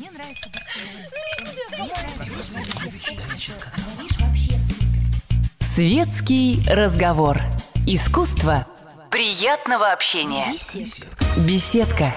Мне 0.00 0.10
нравится. 0.12 0.48
Светский 5.60 6.64
разговор. 6.66 7.38
Искусство 7.86 8.66
приятного 9.10 9.92
общения. 9.92 10.46
Беседка. 10.72 11.24
Беседка. 11.36 12.14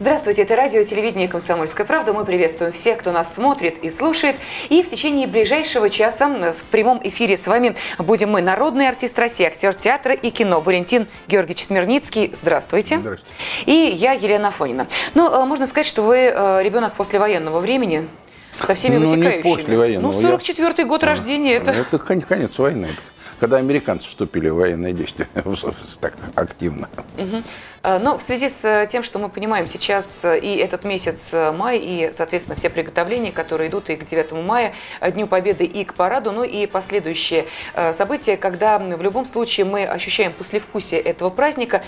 Здравствуйте, 0.00 0.42
это 0.42 0.56
радио 0.56 0.80
и 0.80 0.84
телевидение 0.84 1.28
«Комсомольская 1.28 1.86
правда». 1.86 2.12
Мы 2.12 2.24
приветствуем 2.24 2.72
всех, 2.72 2.98
кто 2.98 3.12
нас 3.12 3.32
смотрит 3.32 3.78
и 3.78 3.90
слушает. 3.90 4.36
И 4.68 4.82
в 4.82 4.90
течение 4.90 5.26
ближайшего 5.26 5.88
часа 5.88 6.28
в 6.28 6.64
прямом 6.64 7.00
эфире 7.04 7.36
с 7.36 7.46
вами 7.46 7.76
будем 7.98 8.30
мы, 8.32 8.42
народный 8.42 8.88
артист 8.88 9.18
России, 9.18 9.46
актер 9.46 9.72
театра 9.72 10.12
и 10.12 10.30
кино 10.30 10.60
Валентин 10.60 11.06
Георгиевич 11.28 11.64
Смирницкий. 11.64 12.32
Здравствуйте. 12.34 12.98
Здравствуйте. 12.98 13.34
И 13.66 13.72
я, 13.94 14.12
Елена 14.12 14.48
Афонина. 14.48 14.88
Ну, 15.14 15.30
э, 15.30 15.44
можно 15.46 15.66
сказать, 15.66 15.86
что 15.86 16.02
вы 16.02 16.16
э, 16.16 16.62
ребенок 16.62 16.94
послевоенного 16.94 17.60
времени, 17.60 18.06
со 18.66 18.74
всеми 18.74 18.96
Ну, 18.96 19.06
не 19.06 19.16
вытекающими. 19.16 19.54
послевоенного, 19.62 20.12
Ну, 20.12 20.20
я- 20.20 20.34
44-й 20.36 20.84
год 20.84 21.04
рождения, 21.04 21.54
это... 21.54 21.70
Это 21.70 21.98
кон- 21.98 22.20
конец 22.20 22.58
войны. 22.58 22.86
Это 22.86 22.96
когда 23.40 23.56
американцы 23.58 24.08
вступили 24.08 24.48
в 24.48 24.56
военные 24.56 24.92
действия 24.92 25.28
так 26.00 26.14
активно. 26.34 26.88
Э, 27.16 27.42
Но 27.84 28.16
в 28.16 28.22
связи 28.22 28.48
с 28.48 28.64
э, 28.64 28.86
тем, 28.88 29.02
что 29.02 29.18
мы 29.18 29.28
понимаем 29.28 29.66
сейчас 29.66 30.24
э, 30.24 30.38
и 30.38 30.56
этот 30.56 30.84
месяц 30.84 31.34
э, 31.34 31.52
май, 31.52 31.78
и, 31.78 32.10
соответственно, 32.12 32.56
все 32.56 32.70
приготовления, 32.70 33.30
которые 33.30 33.68
идут 33.68 33.90
и 33.90 33.96
к 33.96 34.04
9 34.04 34.32
мая, 34.32 34.72
э, 35.00 35.12
Дню 35.12 35.26
Победы, 35.26 35.64
и 35.64 35.84
к 35.84 35.94
параду, 35.94 36.32
ну 36.32 36.44
и 36.44 36.66
последующие 36.66 37.44
э, 37.74 37.92
события, 37.92 38.36
когда 38.38 38.78
в 38.78 39.02
любом 39.02 39.26
случае 39.26 39.66
мы 39.66 39.84
ощущаем 39.84 40.32
послевкусие 40.32 41.00
этого 41.00 41.30
праздника, 41.30 41.82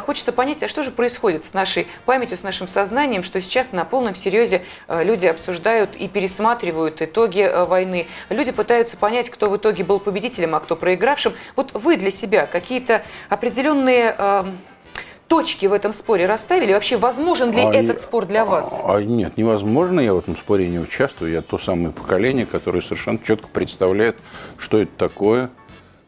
хочется 0.00 0.32
понять, 0.32 0.62
а 0.62 0.68
что 0.68 0.82
же 0.82 0.90
происходит 0.90 1.44
с 1.44 1.52
нашей 1.52 1.86
памятью, 2.06 2.38
с 2.38 2.42
нашим 2.42 2.66
сознанием, 2.66 3.22
что 3.22 3.40
сейчас 3.40 3.72
на 3.72 3.84
полном 3.84 4.14
серьезе 4.14 4.62
э, 4.88 5.04
люди 5.04 5.26
обсуждают 5.26 5.96
и 5.96 6.08
пересматривают 6.08 7.02
итоги 7.02 7.40
э, 7.40 7.64
войны. 7.64 8.06
Люди 8.30 8.52
пытаются 8.52 8.96
понять, 8.96 9.28
кто 9.30 9.50
в 9.50 9.56
итоге 9.56 9.84
был 9.84 10.00
победителем, 10.00 10.54
а 10.54 10.60
кто 10.60 10.76
проигравшим. 10.76 11.34
Вот 11.56 11.72
вы 11.74 11.96
для 11.96 12.10
себя 12.10 12.46
какие-то 12.46 13.02
определенные 13.28 14.14
э, 14.16 14.44
точки 15.32 15.64
в 15.64 15.72
этом 15.72 15.92
споре 15.92 16.26
расставили? 16.26 16.74
Вообще, 16.74 16.98
возможен 16.98 17.52
ли 17.52 17.62
А 17.62 17.72
этот 17.72 17.96
я- 17.96 18.02
спор 18.02 18.26
для 18.26 18.44
вас? 18.44 18.78
А, 18.84 18.96
а 18.96 19.02
нет, 19.02 19.38
невозможно, 19.38 19.98
я 20.00 20.12
в 20.12 20.18
этом 20.18 20.36
споре 20.36 20.68
не 20.68 20.78
участвую. 20.78 21.32
Я 21.32 21.40
то 21.40 21.56
самое 21.56 21.88
поколение, 21.90 22.44
которое 22.44 22.82
совершенно 22.82 23.18
четко 23.18 23.48
представляет, 23.48 24.16
что 24.58 24.76
это 24.76 24.90
такое, 24.98 25.48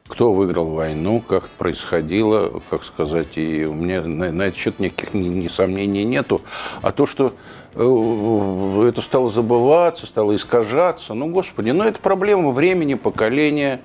кто 0.09 0.31
выиграл 0.31 0.67
войну, 0.75 1.23
как 1.27 1.49
происходило, 1.49 2.61
как 2.69 2.85
сказать, 2.85 3.39
и 3.39 3.65
у 3.65 3.73
меня 3.73 4.03
на, 4.03 4.31
на 4.31 4.43
этот 4.43 4.59
счет 4.59 4.79
никаких 4.79 5.15
ни, 5.15 5.29
ни 5.29 5.49
сомнений 5.49 6.05
нету. 6.05 6.43
А 6.83 6.93
то, 6.93 7.07
что 7.07 7.33
э, 7.73 8.89
это 8.91 9.01
стало 9.01 9.31
забываться, 9.31 10.07
стало 10.07 10.37
искажаться, 10.37 11.15
ну, 11.15 11.29
господи, 11.29 11.71
ну, 11.71 11.85
это 11.85 11.99
проблема 11.99 12.51
времени, 12.51 12.93
поколения, 12.93 13.81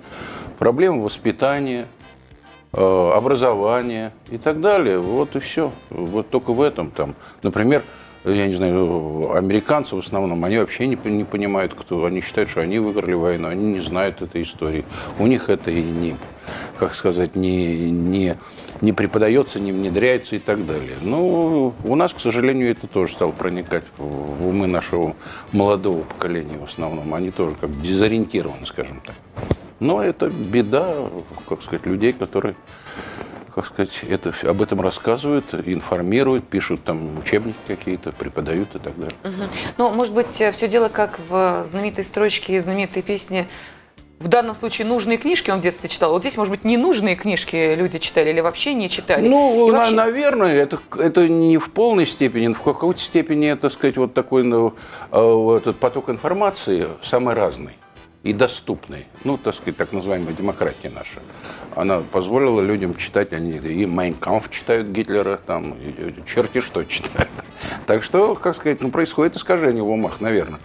проблема 0.57 1.01
воспитания, 1.01 1.87
образование 2.71 4.13
и 4.29 4.37
так 4.37 4.61
далее. 4.61 4.99
Вот 4.99 5.35
и 5.35 5.39
все. 5.39 5.71
Вот 5.89 6.29
только 6.29 6.53
в 6.53 6.61
этом 6.61 6.91
там. 6.91 7.15
Например, 7.41 7.83
я 8.25 8.47
не 8.47 8.53
знаю, 8.53 9.31
американцы 9.33 9.95
в 9.95 9.99
основном, 9.99 10.43
они 10.43 10.57
вообще 10.57 10.87
не, 10.87 10.97
не 11.05 11.23
понимают, 11.23 11.73
кто. 11.73 12.05
Они 12.05 12.21
считают, 12.21 12.49
что 12.49 12.61
они 12.61 12.79
выиграли 12.79 13.13
войну, 13.13 13.47
они 13.47 13.65
не 13.65 13.79
знают 13.79 14.21
этой 14.21 14.43
истории. 14.43 14.83
У 15.19 15.27
них 15.27 15.49
это 15.49 15.71
и 15.71 15.81
не, 15.81 16.17
как 16.77 16.95
сказать, 16.95 17.35
не, 17.35 17.89
не, 17.89 18.35
не 18.81 18.91
преподается, 18.91 19.59
не 19.59 19.71
внедряется 19.71 20.35
и 20.35 20.39
так 20.39 20.65
далее. 20.65 20.97
Ну, 21.01 21.73
у 21.83 21.95
нас, 21.95 22.13
к 22.13 22.19
сожалению, 22.19 22.71
это 22.71 22.87
тоже 22.87 23.13
стало 23.13 23.31
проникать 23.31 23.85
в 23.97 24.47
умы 24.47 24.67
нашего 24.67 25.15
молодого 25.53 26.01
поколения 26.01 26.57
в 26.57 26.65
основном. 26.65 27.13
Они 27.13 27.31
тоже 27.31 27.55
как 27.55 27.81
дезориентированы, 27.81 28.65
скажем 28.65 29.01
так. 29.05 29.15
Но 29.79 30.03
это 30.03 30.29
беда, 30.29 30.93
как 31.47 31.61
сказать, 31.63 31.85
людей, 31.85 32.13
которые, 32.13 32.55
как 33.53 33.65
сказать, 33.65 34.01
это, 34.09 34.33
об 34.43 34.61
этом 34.61 34.81
рассказывают, 34.81 35.53
информируют, 35.53 36.47
пишут 36.47 36.83
там 36.83 37.17
учебники 37.17 37.57
какие-то, 37.67 38.11
преподают 38.11 38.75
и 38.75 38.79
так 38.79 38.97
далее. 38.99 39.15
Ну, 39.77 39.91
может 39.91 40.13
быть, 40.13 40.27
все 40.31 40.67
дело 40.67 40.89
как 40.89 41.19
в 41.29 41.65
знаменитой 41.65 42.03
строчке 42.03 42.55
из 42.55 42.63
знаменитой 42.63 43.01
песни 43.01 43.47
в 44.19 44.27
данном 44.27 44.53
случае 44.53 44.85
нужные 44.85 45.17
книжки 45.17 45.49
он 45.49 45.59
в 45.59 45.61
детстве 45.61 45.87
читал. 45.87 46.11
Вот 46.11 46.21
здесь, 46.23 46.35
может 46.35 46.51
быть, 46.51 46.65
ненужные 46.65 47.15
книжки 47.15 47.73
люди 47.75 47.99
читали 47.99 48.29
или 48.31 48.41
вообще 48.41 48.73
не 48.73 48.89
читали. 48.89 49.27
Ну, 49.27 49.69
И 49.69 49.71
вообще- 49.71 49.95
наверное, 49.95 50.55
это, 50.55 50.77
это 50.97 51.29
не 51.29 51.57
в 51.57 51.71
полной 51.71 52.05
степени, 52.05 52.47
но 52.47 52.53
в 52.53 52.61
какой-то 52.61 52.99
степени, 52.99 53.53
так 53.53 53.71
сказать, 53.71 53.95
вот 53.95 54.13
такой 54.13 54.43
ну, 54.43 54.73
э, 55.11 55.57
этот 55.57 55.77
поток 55.77 56.09
информации 56.09 56.87
самый 57.01 57.33
разный 57.33 57.78
и 58.23 58.33
доступный. 58.33 59.07
Ну, 59.23 59.37
так 59.37 59.55
сказать, 59.55 59.77
так 59.77 59.93
называемая 59.93 60.33
демократия 60.33 60.89
наша. 60.89 61.19
Она 61.75 62.01
позволила 62.01 62.61
людям 62.61 62.95
читать, 62.95 63.31
они 63.31 63.51
и 63.51 63.85
Майнкамф 63.85 64.49
читают 64.49 64.87
Гитлера, 64.89 65.37
там, 65.37 65.77
черти 66.25 66.59
что 66.59 66.83
читают. 66.83 67.29
Так 67.85 68.03
что, 68.03 68.35
как 68.35 68.55
сказать, 68.55 68.81
ну, 68.81 68.91
происходит 68.91 69.35
искажение 69.35 69.83
в 69.83 69.89
умах, 69.89 70.19
наверное, 70.21 70.59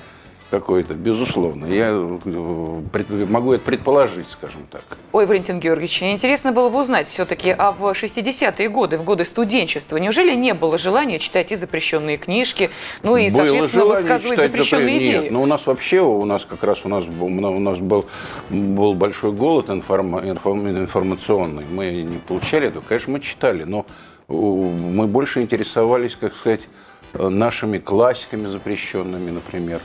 какое-то, 0.58 0.94
безусловно. 0.94 1.66
Я 1.66 1.88
э, 1.90 3.26
могу 3.28 3.52
это 3.52 3.64
предположить, 3.64 4.28
скажем 4.28 4.60
так. 4.70 4.82
Ой, 5.12 5.26
Валентин 5.26 5.58
Георгиевич, 5.58 6.02
интересно 6.02 6.52
было 6.52 6.68
бы 6.68 6.80
узнать 6.80 7.08
все-таки, 7.08 7.50
а 7.50 7.72
в 7.72 7.82
60-е 7.90 8.68
годы, 8.68 8.98
в 8.98 9.04
годы 9.04 9.24
студенчества, 9.24 9.96
неужели 9.96 10.34
не 10.34 10.54
было 10.54 10.78
желания 10.78 11.18
читать 11.18 11.50
и 11.50 11.56
запрещенные 11.56 12.16
книжки, 12.16 12.70
ну 13.02 13.16
и, 13.16 13.30
Было 13.30 13.42
соответственно, 13.42 13.84
высказывать 13.86 14.40
запрещенные 14.40 14.86
запрет- 14.94 14.98
идеи? 14.98 15.22
Нет, 15.24 15.30
ну 15.32 15.42
у 15.42 15.46
нас 15.46 15.66
вообще, 15.66 16.00
у 16.00 16.24
нас 16.24 16.44
как 16.44 16.62
раз 16.62 16.84
у 16.84 16.88
нас, 16.88 17.04
у 17.20 17.28
нас 17.60 17.78
был, 17.80 18.06
был 18.50 18.94
большой 18.94 19.32
голод 19.32 19.70
информ- 19.70 20.20
информационный. 20.24 21.64
Мы 21.68 21.90
не 21.90 22.18
получали 22.18 22.68
этого. 22.68 22.84
Конечно, 22.86 23.12
мы 23.12 23.20
читали, 23.20 23.64
но 23.64 23.86
мы 24.28 25.06
больше 25.06 25.42
интересовались, 25.42 26.16
как 26.16 26.34
сказать, 26.34 26.68
э, 27.14 27.28
нашими 27.28 27.78
классиками 27.78 28.46
запрещенными, 28.46 29.30
например. 29.30 29.80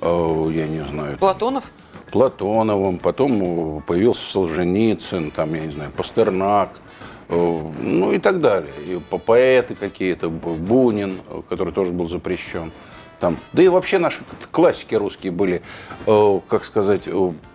Я 0.00 0.66
не 0.68 0.84
знаю, 0.84 1.18
Платонов? 1.18 1.64
Платоновым, 2.10 2.98
потом 2.98 3.78
э, 3.78 3.80
появился 3.82 4.22
Солженицын, 4.30 5.30
там, 5.30 5.54
я 5.54 5.60
не 5.60 5.70
знаю, 5.70 5.90
Пастернак, 5.92 6.80
э, 7.28 7.66
ну 7.80 8.12
и 8.12 8.18
так 8.18 8.40
далее. 8.40 8.72
И 8.86 9.00
по- 9.10 9.18
поэты 9.18 9.74
какие-то, 9.74 10.30
Бунин, 10.30 11.20
э, 11.28 11.42
который 11.48 11.72
тоже 11.72 11.92
был 11.92 12.08
запрещен. 12.08 12.72
Там. 13.20 13.36
Да 13.52 13.62
и 13.62 13.68
вообще 13.68 13.98
наши 13.98 14.20
классики 14.52 14.94
русские 14.94 15.32
были, 15.32 15.60
как 16.06 16.64
сказать, 16.64 17.08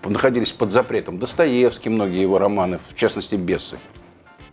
находились 0.04 0.52
под 0.52 0.72
запретом. 0.72 1.20
Достоевский, 1.20 1.88
многие 1.88 2.22
его 2.22 2.38
романы, 2.38 2.80
в 2.90 2.96
частности, 2.96 3.36
«Бесы». 3.36 3.78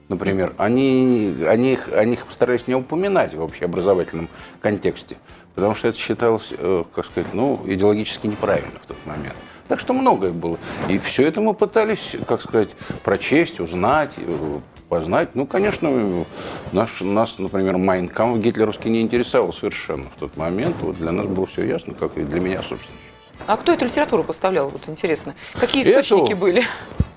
Например, 0.08 0.54
они, 0.56 1.34
они, 1.48 1.72
их, 1.72 1.88
они 1.92 2.12
их 2.12 2.26
постарались 2.26 2.68
не 2.68 2.76
упоминать 2.76 3.34
в 3.34 3.42
общеобразовательном 3.42 4.28
контексте, 4.60 5.16
потому 5.60 5.74
что 5.74 5.88
это 5.88 5.98
считалось, 5.98 6.54
э, 6.56 6.84
как 6.94 7.04
сказать, 7.04 7.34
ну, 7.34 7.60
идеологически 7.66 8.26
неправильно 8.26 8.78
в 8.82 8.86
тот 8.86 8.96
момент. 9.04 9.34
Так 9.68 9.78
что 9.78 9.92
многое 9.92 10.32
было. 10.32 10.58
И 10.88 10.98
все 10.98 11.24
это 11.24 11.42
мы 11.42 11.52
пытались, 11.52 12.16
как 12.26 12.40
сказать, 12.40 12.70
прочесть, 13.04 13.60
узнать, 13.60 14.12
э, 14.16 14.58
познать. 14.88 15.34
Ну, 15.34 15.46
конечно, 15.46 16.24
наш, 16.72 17.02
нас, 17.02 17.38
например, 17.38 17.76
Майнкам 17.76 18.40
гитлеровский 18.40 18.90
не 18.90 19.02
интересовал 19.02 19.52
совершенно 19.52 20.06
в 20.16 20.18
тот 20.18 20.38
момент. 20.38 20.76
Вот 20.80 20.96
для 20.96 21.12
нас 21.12 21.26
было 21.26 21.46
все 21.46 21.66
ясно, 21.66 21.92
как 21.92 22.16
и 22.16 22.22
для 22.22 22.40
меня, 22.40 22.62
собственно. 22.62 22.98
А 23.46 23.56
кто 23.56 23.72
эту 23.72 23.84
литературу 23.86 24.22
поставлял, 24.24 24.68
вот 24.68 24.82
интересно? 24.88 25.34
Какие 25.58 25.82
Эту? 25.84 26.00
источники 26.02 26.34
были? 26.34 26.62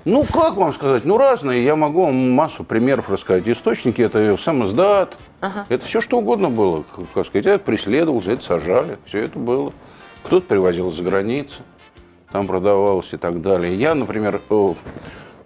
Ну, 0.05 0.25
как 0.25 0.55
вам 0.55 0.73
сказать? 0.73 1.05
Ну, 1.05 1.17
разные. 1.17 1.63
Я 1.63 1.75
могу 1.75 2.05
вам 2.05 2.31
массу 2.31 2.63
примеров 2.63 3.09
рассказать. 3.09 3.47
Источники– 3.47 4.01
это 4.03 4.35
сам 4.37 4.65
издат. 4.65 5.17
Это 5.69 5.85
все, 5.85 6.01
что 6.01 6.17
угодно 6.17 6.49
было. 6.49 6.83
Как- 7.13 7.25
сказать, 7.25 7.45
это 7.45 7.63
преследовался, 7.63 8.31
это 8.31 8.43
сажали. 8.43 8.97
Все 9.05 9.19
это 9.19 9.37
было. 9.39 9.71
Кто-то 10.23 10.45
привозил 10.47 10.89
из 10.89 10.99
границы, 10.99 11.61
там 12.31 12.47
продавалось 12.47 13.13
и 13.13 13.17
так 13.17 13.41
далее. 13.41 13.75
Я, 13.75 13.93
например, 13.93 14.35
э, 14.37 14.39
ну 14.49 14.75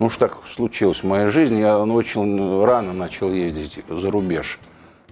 уж 0.06 0.18
так 0.18 0.38
случилось 0.46 1.00
в 1.02 1.04
моей 1.08 1.28
жизни, 1.28 1.60
я 1.60 1.80
очень 1.80 2.64
рано 2.64 2.94
начал 2.94 3.32
ездить 3.32 3.80
за 3.90 4.10
рубеж. 4.12 4.60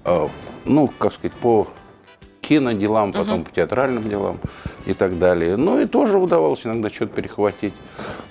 Э, 0.05 0.27
Ну, 0.65 0.87
как 0.99 1.13
сказать, 1.13 1.33
по 1.33 1.67
киноделам, 2.47 3.11
потом 3.11 3.43
по 3.43 3.51
театральным 3.51 4.07
делам 4.07 4.39
и 4.85 4.93
так 4.93 5.17
далее. 5.17 5.57
Ну 5.57 5.79
и 5.79 5.85
тоже 5.85 6.17
удавалось 6.17 6.65
иногда 6.65 6.89
что-то 6.89 7.13
перехватить. 7.13 7.73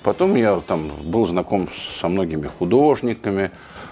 Потом 0.03 0.35
я 0.35 0.59
там 0.59 0.91
был 1.03 1.25
знаком 1.25 1.67
со 1.71 2.07
многими 2.07 2.47
художниками, 2.47 3.51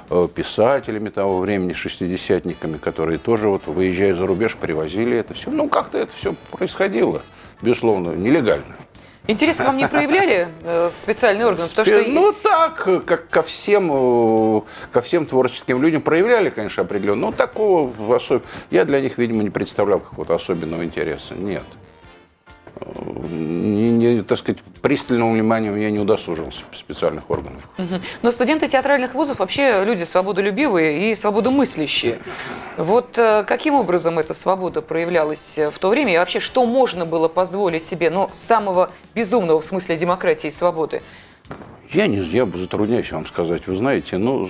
э, 0.09 0.27
писателями 0.33 1.09
того 1.09 1.39
времени, 1.39 1.73
шестидесятниками, 1.73 2.77
которые 2.77 3.17
тоже 3.17 3.49
вот 3.49 3.67
выезжая 3.67 4.13
за 4.13 4.25
рубеж, 4.25 4.55
привозили 4.55 5.17
это 5.17 5.33
все. 5.33 5.51
Ну 5.51 5.67
как-то 5.67 5.97
это 5.97 6.11
все 6.15 6.35
происходило, 6.51 7.21
безусловно, 7.61 8.11
нелегально. 8.11 8.75
Интерес 9.25 9.55
к 9.55 9.61
вам 9.61 9.77
не 9.77 9.87
проявляли 9.87 10.49
э, 10.63 10.89
специальные 10.91 11.47
органы? 11.47 11.69
Потому 11.69 11.85
что... 11.85 12.11
Ну 12.11 12.33
так, 12.33 13.05
как 13.05 13.29
ко 13.29 13.41
всем, 13.41 13.89
э, 13.93 14.61
ко 14.91 15.01
всем 15.01 15.25
творческим 15.25 15.81
людям 15.81 16.01
проявляли, 16.01 16.49
конечно, 16.49 16.83
определенно. 16.83 17.27
Но 17.27 17.31
такого 17.31 18.15
особ... 18.15 18.43
я 18.69 18.83
для 18.83 18.99
них, 18.99 19.17
видимо, 19.17 19.43
не 19.43 19.49
представлял 19.49 20.01
какого-то 20.01 20.35
особенного 20.35 20.83
интереса. 20.83 21.35
Нет. 21.35 21.63
Не, 23.29 24.21
так 24.21 24.37
сказать, 24.37 24.61
пристального 24.81 25.31
внимания 25.31 25.73
я 25.75 25.91
не 25.91 25.99
удосужился 25.99 26.63
специальных 26.73 27.29
органов. 27.29 27.61
Но 28.21 28.31
студенты 28.31 28.67
театральных 28.67 29.13
вузов 29.13 29.39
вообще 29.39 29.83
люди 29.85 30.03
свободолюбивые 30.03 31.11
и 31.11 31.15
свободомыслящие. 31.15 32.19
Вот 32.77 33.17
э, 33.17 33.43
каким 33.43 33.75
образом 33.75 34.19
эта 34.19 34.33
свобода 34.33 34.81
проявлялась 34.81 35.57
э, 35.57 35.69
в 35.69 35.77
то 35.77 35.89
время? 35.89 36.13
И 36.13 36.17
вообще, 36.17 36.39
что 36.39 36.65
можно 36.65 37.05
было 37.05 37.27
позволить 37.27 37.85
себе, 37.85 38.09
ну, 38.09 38.29
самого 38.33 38.89
безумного 39.13 39.61
в 39.61 39.65
смысле 39.65 39.95
демократии 39.95 40.47
и 40.47 40.51
свободы? 40.51 41.01
Я 41.91 42.07
не 42.07 42.17
я 42.17 42.45
затрудняюсь 42.45 43.11
вам 43.11 43.25
сказать. 43.27 43.67
Вы 43.67 43.75
знаете, 43.75 44.17
ну, 44.17 44.49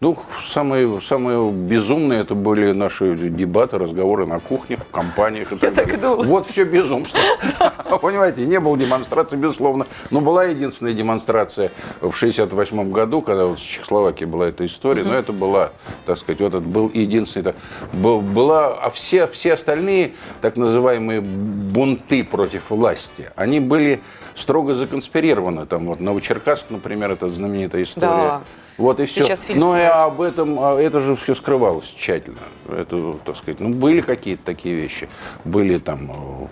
ну 0.00 0.16
самые, 0.40 1.00
самые 1.02 1.50
безумные 1.52 2.20
это 2.20 2.34
были 2.34 2.72
наши 2.72 3.14
дебаты, 3.16 3.76
разговоры 3.76 4.24
на 4.24 4.40
кухнях, 4.40 4.80
в 4.80 4.90
компаниях 4.90 5.52
и 5.52 5.56
так 5.56 5.74
так 5.74 5.92
и 5.92 5.96
думала. 5.98 6.24
Вот 6.24 6.46
все 6.46 6.64
безумство. 6.64 7.20
Понимаете, 8.00 8.46
не 8.46 8.58
было 8.60 8.78
демонстрации, 8.78 9.36
безусловно. 9.36 9.86
Но 10.10 10.22
была 10.22 10.44
единственная 10.44 10.94
демонстрация 10.94 11.70
в 12.00 12.14
68 12.14 12.90
году, 12.90 13.20
когда 13.20 13.44
вот 13.44 13.58
в 13.58 13.62
Чехословакии 13.62 14.24
была 14.24 14.48
эта 14.48 14.64
история. 14.64 15.02
Но 15.04 15.12
это 15.12 15.34
была, 15.34 15.72
так 16.06 16.16
сказать, 16.16 16.40
вот 16.40 16.48
это 16.54 16.60
был 16.60 16.90
единственный. 16.94 17.52
был- 17.92 18.22
Была, 18.22 18.68
а 18.80 18.88
все, 18.90 19.26
все 19.26 19.52
остальные 19.52 20.12
так 20.40 20.56
называемые 20.56 21.20
бунты 21.20 22.24
против 22.24 22.70
власти, 22.70 23.30
они 23.36 23.60
были 23.60 24.00
строго 24.34 24.74
законспирированы. 24.74 25.66
Там 25.66 25.86
вот 25.88 26.00
Новочеркасск, 26.00 26.66
например, 26.70 27.10
это 27.10 27.28
знаменитая 27.28 27.82
история. 27.82 28.06
Да. 28.08 28.40
Вот 28.78 28.98
и 29.00 29.04
все. 29.04 29.24
Сейчас 29.24 29.44
фильм 29.44 29.60
Но 29.60 29.76
и 29.76 29.80
снимают. 29.80 30.12
об 30.12 30.20
этом, 30.22 30.58
а 30.60 30.80
это 30.80 31.00
же 31.00 31.16
все 31.16 31.34
скрывалось 31.34 31.86
тщательно. 31.88 32.38
Это, 32.68 33.14
так 33.24 33.36
сказать, 33.36 33.60
ну, 33.60 33.70
были 33.70 34.00
какие-то 34.00 34.42
такие 34.44 34.74
вещи. 34.74 35.08
Были 35.44 35.78
там 35.78 36.10
э, 36.10 36.46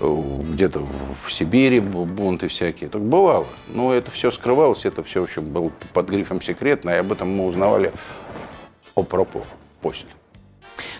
э, 0.00 0.38
где-то 0.52 0.80
в 1.24 1.32
Сибири 1.32 1.78
бу- 1.78 2.04
бунты 2.04 2.48
всякие. 2.48 2.90
Так 2.90 3.00
бывало. 3.02 3.46
Но 3.68 3.94
это 3.94 4.10
все 4.10 4.30
скрывалось, 4.30 4.84
это 4.84 5.02
все, 5.02 5.20
в 5.20 5.24
общем, 5.24 5.44
было 5.44 5.70
под 5.94 6.08
грифом 6.10 6.42
секретно, 6.42 6.90
и 6.90 6.94
об 6.96 7.10
этом 7.10 7.34
мы 7.34 7.46
узнавали 7.46 7.92
о-пропо 8.94 9.42
после. 9.80 10.08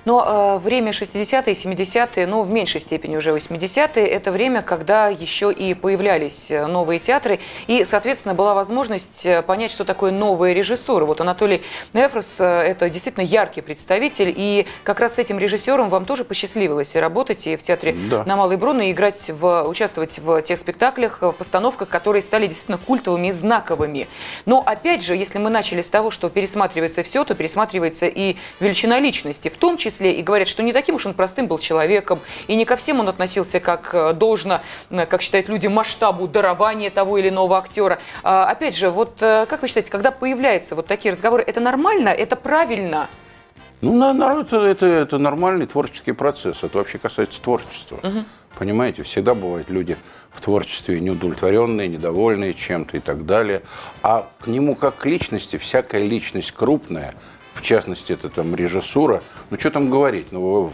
Но 0.05 0.57
э, 0.57 0.59
время 0.59 0.91
60-е, 0.93 1.55
70-е, 1.55 2.27
ну, 2.27 2.43
в 2.43 2.51
меньшей 2.51 2.81
степени 2.81 3.17
уже 3.17 3.31
80-е, 3.31 4.07
это 4.07 4.31
время, 4.31 4.63
когда 4.63 5.09
еще 5.09 5.53
и 5.53 5.75
появлялись 5.75 6.51
э, 6.51 6.67
новые 6.67 6.99
театры, 7.01 7.41
и, 7.67 7.85
соответственно, 7.85 8.35
была 8.35 8.55
возможность 8.55 9.27
э, 9.27 9.43
понять, 9.43 9.71
что 9.71 9.85
такое 9.85 10.11
новая 10.13 10.53
режиссура. 10.53 11.05
Вот 11.05 11.21
Анатолий 11.21 11.63
Нефрос 11.93 12.37
э,– 12.39 12.45
это 12.45 12.89
действительно 12.91 13.25
яркий 13.25 13.61
представитель, 13.61 14.33
и 14.37 14.67
как 14.85 15.01
раз 15.01 15.15
с 15.15 15.19
этим 15.19 15.39
режиссером 15.39 15.89
вам 15.89 16.05
тоже 16.05 16.25
посчастливилось 16.25 16.95
работать 16.97 17.47
и 17.47 17.57
в 17.57 17.63
театре 17.63 17.95
Да. 18.11 18.25
на 18.25 18.37
Малой 18.37 18.57
Бруно, 18.57 18.83
и 18.83 18.93
играть, 18.93 19.31
в, 19.31 19.65
участвовать 19.65 20.19
в 20.19 20.43
тех 20.43 20.59
спектаклях, 20.59 21.23
в 21.23 21.33
постановках, 21.33 21.89
которые 21.89 22.23
стали 22.23 22.47
действительно 22.47 22.79
культовыми 22.79 23.29
и 23.29 23.33
знаковыми. 23.33 24.09
Но, 24.47 24.63
опять 24.65 25.03
же, 25.03 25.15
если 25.17 25.39
мы 25.39 25.51
начали 25.51 25.81
с 25.81 25.91
того, 25.91 26.11
что 26.11 26.29
пересматривается 26.29 27.03
все, 27.03 27.25
то 27.25 27.35
пересматривается 27.35 28.07
и 28.07 28.37
величина 28.61 28.99
личности, 29.01 29.49
в 29.49 29.57
том 29.57 29.72
числе 29.77 30.13
и 30.13 30.23
говорят, 30.23 30.49
что 30.49 30.63
не 30.63 30.73
таким 30.73 30.95
уж 30.97 31.07
он 31.07 31.15
простым 31.15 31.47
был 31.47 31.59
человеком, 31.59 32.21
и 32.49 32.55
не 32.57 32.65
ко 32.65 32.77
всем 32.77 33.01
он 33.01 33.09
относился 33.09 33.61
как 33.61 33.91
э, 33.95 34.13
должно, 34.13 34.61
э, 34.91 35.07
как 35.07 35.23
считают 35.23 35.49
люди, 35.49 35.67
масштабу 35.67 36.29
дарования 36.29 36.91
того 36.91 37.19
или 37.19 37.29
иного 37.29 37.59
актера. 37.59 37.99
А, 38.23 38.45
Опять 38.51 38.77
же, 38.77 38.91
вот 38.91 39.23
э, 39.23 39.47
как 39.49 39.63
вы 39.63 39.69
считаете, 39.69 39.91
когда 39.91 40.11
появляются 40.11 40.75
вот 40.75 40.87
такие 40.87 41.13
разговоры, 41.13 41.43
это 41.47 41.61
нормально, 41.61 42.09
это 42.09 42.37
правильно? 42.37 43.09
Ну, 43.81 43.95
на- 43.95 44.13
на- 44.13 44.41
это, 44.43 44.61
это, 44.61 44.87
это 44.87 45.19
нормальный 45.19 45.67
творческий 45.67 46.13
процесс. 46.13 46.63
Это 46.63 46.79
вообще 46.79 46.99
касается 46.99 47.43
творчества. 47.43 47.99
Понимаете, 48.57 49.03
всегда 49.03 49.35
бывают 49.35 49.71
люди 49.71 49.97
в 50.31 50.41
творчестве 50.41 51.01
неудовлетворенные, 51.01 51.89
недовольные 51.89 52.55
чем-то 52.55 52.99
и 52.99 53.01
так 53.01 53.25
далее. 53.27 53.63
А 54.03 54.29
к 54.41 54.47
нему 54.47 54.75
как 54.77 54.97
к 54.99 55.07
личности, 55.07 55.57
всякая 55.57 56.03
личность 56.05 56.53
крупная, 56.53 57.15
в 57.63 57.65
частности, 57.65 58.13
это 58.13 58.29
там 58.29 58.55
режиссура, 58.57 59.23
ну 59.51 59.59
что 59.59 59.71
там 59.71 59.89
говорить, 59.89 60.33
ну, 60.33 60.73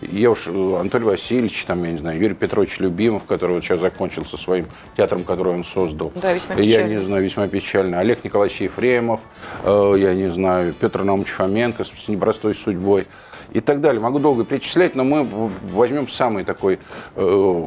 я 0.00 0.32
уж, 0.32 0.48
э, 0.48 0.76
Анатолий 0.80 1.04
Васильевич, 1.04 1.64
там, 1.64 1.84
я 1.84 1.92
не 1.92 1.98
знаю, 1.98 2.18
Юрий 2.18 2.34
Петрович 2.34 2.80
Любимов, 2.80 3.22
который 3.24 3.52
вот 3.52 3.64
сейчас 3.64 3.80
закончил 3.80 4.26
со 4.26 4.36
своим 4.36 4.66
театром, 4.96 5.22
который 5.22 5.54
он 5.54 5.62
создал. 5.62 6.10
Да, 6.16 6.32
весьма 6.32 6.56
Я 6.56 6.78
печально. 6.78 6.94
не 6.94 7.00
знаю, 7.04 7.22
весьма 7.22 7.46
печально. 7.46 8.00
Олег 8.00 8.24
Николаевич 8.24 8.60
Ефремов, 8.60 9.20
э, 9.62 9.94
я 9.96 10.12
не 10.14 10.26
знаю, 10.32 10.74
Петр 10.74 11.04
Наумович 11.04 11.30
Фоменко 11.30 11.84
с 11.84 12.08
непростой 12.08 12.54
судьбой 12.54 13.06
и 13.52 13.60
так 13.60 13.80
далее. 13.80 14.00
Могу 14.00 14.18
долго 14.18 14.44
перечислять, 14.44 14.96
но 14.96 15.04
мы 15.04 15.50
возьмем 15.70 16.08
самый 16.08 16.42
такой 16.42 16.80
э, 17.14 17.66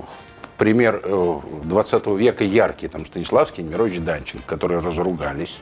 пример 0.57 0.99
э, 1.05 1.39
20 1.63 2.07
века 2.07 2.43
яркий, 2.43 2.89
там 2.89 3.05
Станиславский, 3.05 3.63
Немирович 3.63 3.99
Данченко, 3.99 4.45
которые 4.45 4.81
разругались. 4.81 5.59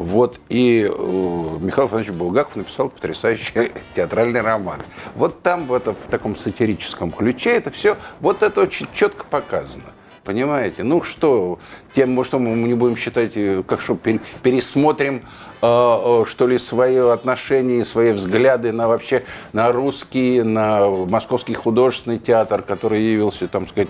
Вот, 0.00 0.40
и 0.48 0.90
э, 0.90 1.58
Михаил 1.60 1.88
Иванович 1.88 2.12
Булгаков 2.12 2.56
написал 2.56 2.88
потрясающий 2.88 3.70
театральный 3.94 4.40
роман. 4.40 4.80
Вот 5.14 5.42
там, 5.42 5.66
в, 5.66 5.74
это, 5.74 5.92
в 5.92 6.08
таком 6.08 6.36
сатирическом 6.36 7.12
ключе, 7.12 7.50
это 7.50 7.70
все, 7.70 7.98
вот 8.20 8.42
это 8.42 8.62
очень 8.62 8.88
четко 8.94 9.24
показано. 9.24 9.84
Понимаете? 10.24 10.84
Ну 10.84 11.02
что, 11.02 11.58
тем, 11.94 12.14
может, 12.14 12.32
мы 12.32 12.48
не 12.48 12.72
будем 12.72 12.96
считать, 12.96 13.32
э, 13.34 13.62
как 13.66 13.82
что, 13.82 13.94
пере- 13.94 14.20
пересмотрим, 14.42 15.22
что 15.60 16.46
ли, 16.46 16.58
свои 16.58 16.96
отношения, 16.96 17.84
свои 17.84 18.12
взгляды 18.12 18.72
на 18.72 18.88
вообще, 18.88 19.24
на 19.52 19.70
русский, 19.72 20.42
на 20.42 20.88
Московский 20.88 21.54
художественный 21.54 22.18
театр, 22.18 22.62
который 22.62 23.02
явился, 23.02 23.46
там 23.46 23.68
сказать, 23.68 23.88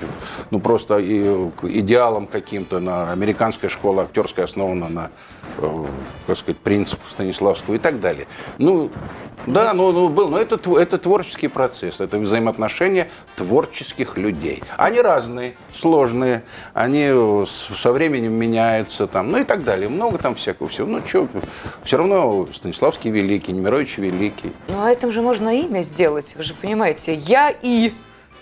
ну 0.51 0.61
просто 0.61 1.01
идеалом 1.01 2.27
каким-то, 2.27 2.81
на 2.81 3.13
американская 3.13 3.71
школа 3.71 4.03
актерская 4.03 4.47
основана 4.47 4.89
на, 4.89 5.11
э, 5.59 5.85
как 6.27 6.37
сказать, 6.37 6.59
принципах 6.59 7.09
Станиславского 7.11 7.75
и 7.75 7.79
так 7.79 8.01
далее. 8.01 8.27
Ну, 8.59 8.91
да, 9.47 9.73
ну, 9.73 9.93
ну, 9.93 10.09
был, 10.09 10.29
но 10.29 10.39
это, 10.39 10.59
это 10.79 10.99
творческий 10.99 11.49
процесс, 11.49 12.01
это 12.01 12.19
взаимоотношения 12.19 13.09
творческих 13.37 14.17
людей. 14.19 14.63
Они 14.77 15.01
разные, 15.01 15.55
сложные, 15.73 16.43
они 16.75 17.07
э, 17.09 17.45
со 17.47 17.93
временем 17.93 18.35
меняются, 18.35 19.07
там, 19.07 19.31
ну 19.31 19.39
и 19.39 19.45
так 19.45 19.65
далее. 19.65 19.89
Много 19.89 20.19
там 20.19 20.35
всякого 20.35 20.69
всего. 20.69 20.87
Ну, 20.87 21.03
что, 21.07 21.29
все 21.85 21.97
равно 21.99 22.47
Станиславский 22.53 23.11
великий, 23.11 23.53
Немирович 23.53 23.99
великий. 23.99 24.53
Ну, 24.69 24.83
а 24.83 24.91
этим 24.91 25.13
же 25.13 25.23
можно 25.23 25.59
имя 25.61 25.83
сделать, 25.83 26.35
вы 26.37 26.43
же 26.43 26.55
понимаете. 26.55 27.15
Я 27.15 27.51
и, 27.63 27.93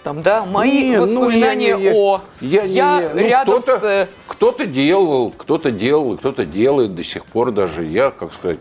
там, 0.04 0.22
да, 0.22 0.44
мои 0.44 0.90
Не, 0.90 0.96
ну, 0.96 1.02
воспоминания 1.02 1.68
я 1.68 1.76
не- 1.76 1.84
я- 1.84 1.92
о. 1.94 2.20
Я, 2.40 2.66
не- 2.66 2.72
не- 2.74 3.08
ну, 3.14 3.20
рядом 3.20 3.62
кто-то, 3.62 3.78
с... 3.78 3.82
э, 3.84 4.06
Кто-то 4.26 4.66
делал, 4.66 5.30
кто-то 5.36 5.70
делал, 5.70 6.14
и 6.14 6.16
кто-то 6.16 6.44
делает 6.44 6.94
до 6.94 7.02
сих 7.04 7.24
пор 7.26 7.50
даже. 7.52 7.84
Я, 7.84 8.10
как 8.10 8.32
сказать, 8.32 8.60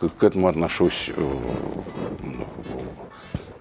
к, 0.00 0.08
к 0.08 0.22
этому 0.24 0.48
отношусь, 0.48 1.10
э, 1.16 1.22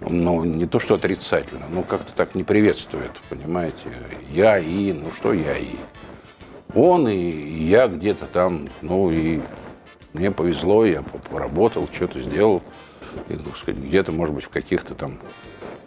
ну, 0.10 0.44
не 0.46 0.66
то 0.66 0.80
что 0.80 0.96
отрицательно, 0.96 1.66
но 1.72 1.84
как-то 1.84 2.14
так 2.14 2.36
не 2.36 2.44
приветствует, 2.44 3.12
понимаете. 3.30 3.78
Я 4.32 4.58
и, 4.60 4.94
ну 4.94 5.08
что 5.16 5.34
я 5.34 5.58
и. 5.58 5.76
Он 6.76 7.08
и 7.08 7.18
я 7.66 7.88
где-то 7.88 8.26
там, 8.26 8.68
ну 8.82 9.10
и 9.10 9.40
мне 10.18 10.32
повезло, 10.32 10.86
я 10.86 11.02
по- 11.02 11.20
поработал, 11.20 11.88
что-то 11.92 12.20
сделал. 12.20 12.62
И, 13.30 13.36
так 13.36 13.56
сказать, 13.58 13.82
где-то, 13.82 14.12
может 14.12 14.36
быть, 14.36 14.44
в 14.44 14.50
каких-то 14.50 14.94
там 14.94 15.20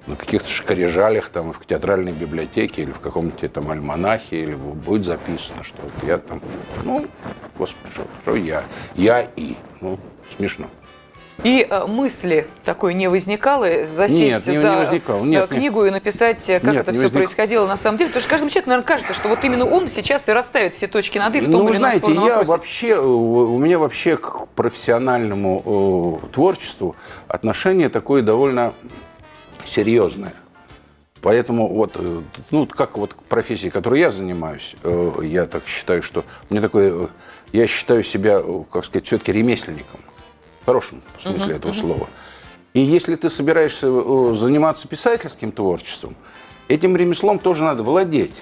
на 0.06 0.16
каких-то 0.16 0.48
шкарежалях 0.48 1.28
там 1.28 1.52
в 1.52 1.64
театральной 1.66 2.12
библиотеке 2.12 2.82
или 2.82 2.90
в 2.90 3.00
каком-то 3.00 3.48
там 3.48 3.70
альманахе 3.70 4.40
или 4.42 4.54
будет 4.54 5.04
записано, 5.04 5.62
что 5.62 5.76
вот 5.82 5.92
я 6.06 6.18
там, 6.18 6.40
ну, 6.84 7.06
господи, 7.56 7.92
что, 7.92 8.06
что 8.22 8.36
я, 8.36 8.64
я 8.94 9.28
и, 9.36 9.54
ну, 9.80 9.98
смешно. 10.36 10.66
И 11.42 11.66
э, 11.68 11.86
мысли 11.86 12.48
такой 12.64 12.92
не 12.92 13.08
возникало 13.08 13.64
э, 13.64 13.86
засесть 13.86 14.20
Нет, 14.20 14.46
не- 14.46 14.52
не 14.56 14.58
за 14.60 14.76
возникало. 14.76 15.22
э, 15.24 15.26
Нет, 15.26 15.48
книгу 15.48 15.84
и 15.86 15.90
написать, 15.90 16.44
как 16.44 16.62
Нет, 16.64 16.76
это 16.76 16.92
все 16.92 17.02
возник- 17.02 17.12
происходило 17.12 17.66
на 17.66 17.76
самом 17.78 17.96
деле. 17.96 18.08
Потому 18.08 18.20
что 18.20 18.30
каждому 18.30 18.50
человеку, 18.50 18.68
наверное, 18.70 18.86
кажется, 18.86 19.14
что 19.14 19.28
вот 19.28 19.42
именно 19.42 19.64
он 19.64 19.88
сейчас 19.88 20.28
и 20.28 20.32
расставит 20.32 20.74
все 20.74 20.86
точки 20.86 21.18
над 21.18 21.34
«и» 21.36 21.40
в 21.40 21.44
том 21.44 21.52
ну, 21.52 21.60
или 21.70 21.78
ином 21.78 21.78
знаете, 21.78 22.12
я 22.12 22.20
вопросе. 22.20 22.44
вообще, 22.44 22.98
у 23.00 23.58
меня 23.58 23.78
вообще 23.78 24.16
к 24.18 24.48
профессиональному 24.54 26.20
э, 26.24 26.26
творчеству 26.32 26.94
отношение 27.26 27.88
такое 27.88 28.20
довольно 28.22 28.74
серьезное. 29.64 30.34
Поэтому 31.22 31.68
вот, 31.68 31.98
ну, 32.50 32.66
как 32.66 32.96
вот 32.98 33.14
к 33.14 33.22
профессии, 33.24 33.68
которой 33.68 34.00
я 34.00 34.10
занимаюсь, 34.10 34.74
э, 34.82 35.12
я 35.22 35.46
так 35.46 35.66
считаю, 35.66 36.02
что 36.02 36.24
мне 36.50 36.60
такое, 36.60 37.08
я 37.52 37.66
считаю 37.66 38.02
себя, 38.02 38.42
как 38.70 38.84
сказать, 38.84 39.06
все-таки 39.06 39.32
ремесленником. 39.32 40.00
В 40.70 40.72
хорошем 40.72 41.02
смысле 41.20 41.56
этого 41.56 41.72
слова. 41.72 42.08
И 42.74 42.80
если 42.80 43.16
ты 43.16 43.28
собираешься 43.28 43.88
э, 43.88 44.34
заниматься 44.36 44.86
писательским 44.86 45.50
творчеством, 45.50 46.14
этим 46.68 46.96
ремеслом 46.96 47.40
тоже 47.40 47.64
надо 47.64 47.82
владеть. 47.82 48.34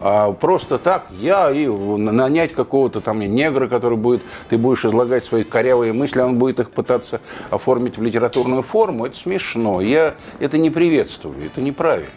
А 0.00 0.32
просто 0.32 0.78
так 0.78 1.06
я 1.20 1.50
и 1.52 1.66
нанять 1.68 2.52
какого-то 2.52 3.00
там 3.00 3.20
негра, 3.20 3.68
который 3.68 3.98
будет, 3.98 4.22
ты 4.48 4.58
будешь 4.58 4.84
излагать 4.84 5.24
свои 5.24 5.44
корявые 5.44 5.92
мысли, 5.92 6.20
он 6.20 6.38
будет 6.38 6.58
их 6.58 6.70
пытаться 6.70 7.20
оформить 7.50 7.98
в 7.98 8.02
литературную 8.02 8.62
форму, 8.62 9.06
это 9.06 9.16
смешно. 9.16 9.80
Я 9.80 10.14
это 10.40 10.58
не 10.58 10.70
приветствую, 10.70 11.36
это 11.46 11.60
неправильно. 11.60 12.10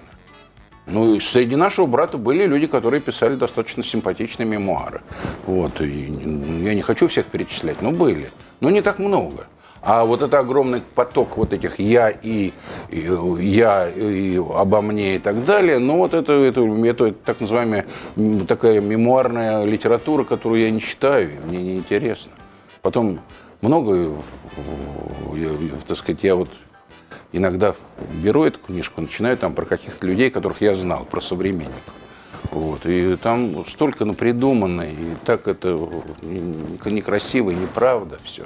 Ну, 0.86 1.16
и 1.16 1.20
среди 1.20 1.56
нашего 1.56 1.86
брата 1.86 2.18
были 2.18 2.46
люди, 2.46 2.68
которые 2.68 3.00
писали 3.00 3.36
достаточно 3.36 3.84
симпатичные 3.84 4.46
мемуары. 4.46 5.02
Вот. 5.46 5.82
И 5.82 6.12
я 6.62 6.76
не 6.76 6.82
хочу 6.82 7.08
всех 7.08 7.28
перечислять, 7.28 7.82
но 7.82 7.92
были. 7.92 8.32
Но 8.60 8.70
не 8.70 8.82
так 8.82 9.00
много. 9.00 9.48
А 9.86 10.06
вот 10.06 10.22
это 10.22 10.40
огромный 10.40 10.82
поток 10.96 11.36
вот 11.36 11.52
этих 11.52 11.78
я 11.78 12.10
и, 12.10 12.54
и 12.90 13.12
я 13.40 13.90
и 13.90 14.38
обо 14.38 14.82
мне 14.82 15.18
и 15.18 15.20
так 15.20 15.44
далее, 15.44 15.78
ну 15.78 15.98
вот 15.98 16.14
это, 16.14 16.32
это, 16.32 16.62
это, 16.62 17.06
это 17.06 17.12
так 17.12 17.42
называемая 17.42 17.86
такая 18.48 18.80
мемуарная 18.80 19.66
литература, 19.66 20.24
которую 20.24 20.62
я 20.62 20.72
не 20.72 20.80
читаю, 20.80 21.32
мне 21.48 21.62
не 21.62 21.74
интересно. 21.80 22.32
Потом 22.82 23.20
много, 23.60 24.14
я, 25.36 25.50
так 25.86 25.98
сказать, 25.98 26.24
я 26.24 26.36
вот 26.36 26.50
иногда 27.32 27.76
беру 28.24 28.44
эту 28.44 28.60
книжку, 28.60 29.02
начинаю 29.02 29.38
там 29.38 29.54
про 29.54 29.66
каких-то 29.66 30.06
людей, 30.08 30.30
которых 30.30 30.62
я 30.62 30.76
знал, 30.76 31.06
про 31.06 31.22
современников. 31.22 31.94
Вот. 32.52 32.86
И 32.86 33.16
там 33.18 33.66
столько 33.66 34.06
напридумано, 34.06 34.84
и 34.84 35.16
так 35.26 35.48
это 35.48 35.80
некрасиво 36.22 37.50
и 37.50 37.56
неправда 37.56 38.20
все. 38.24 38.46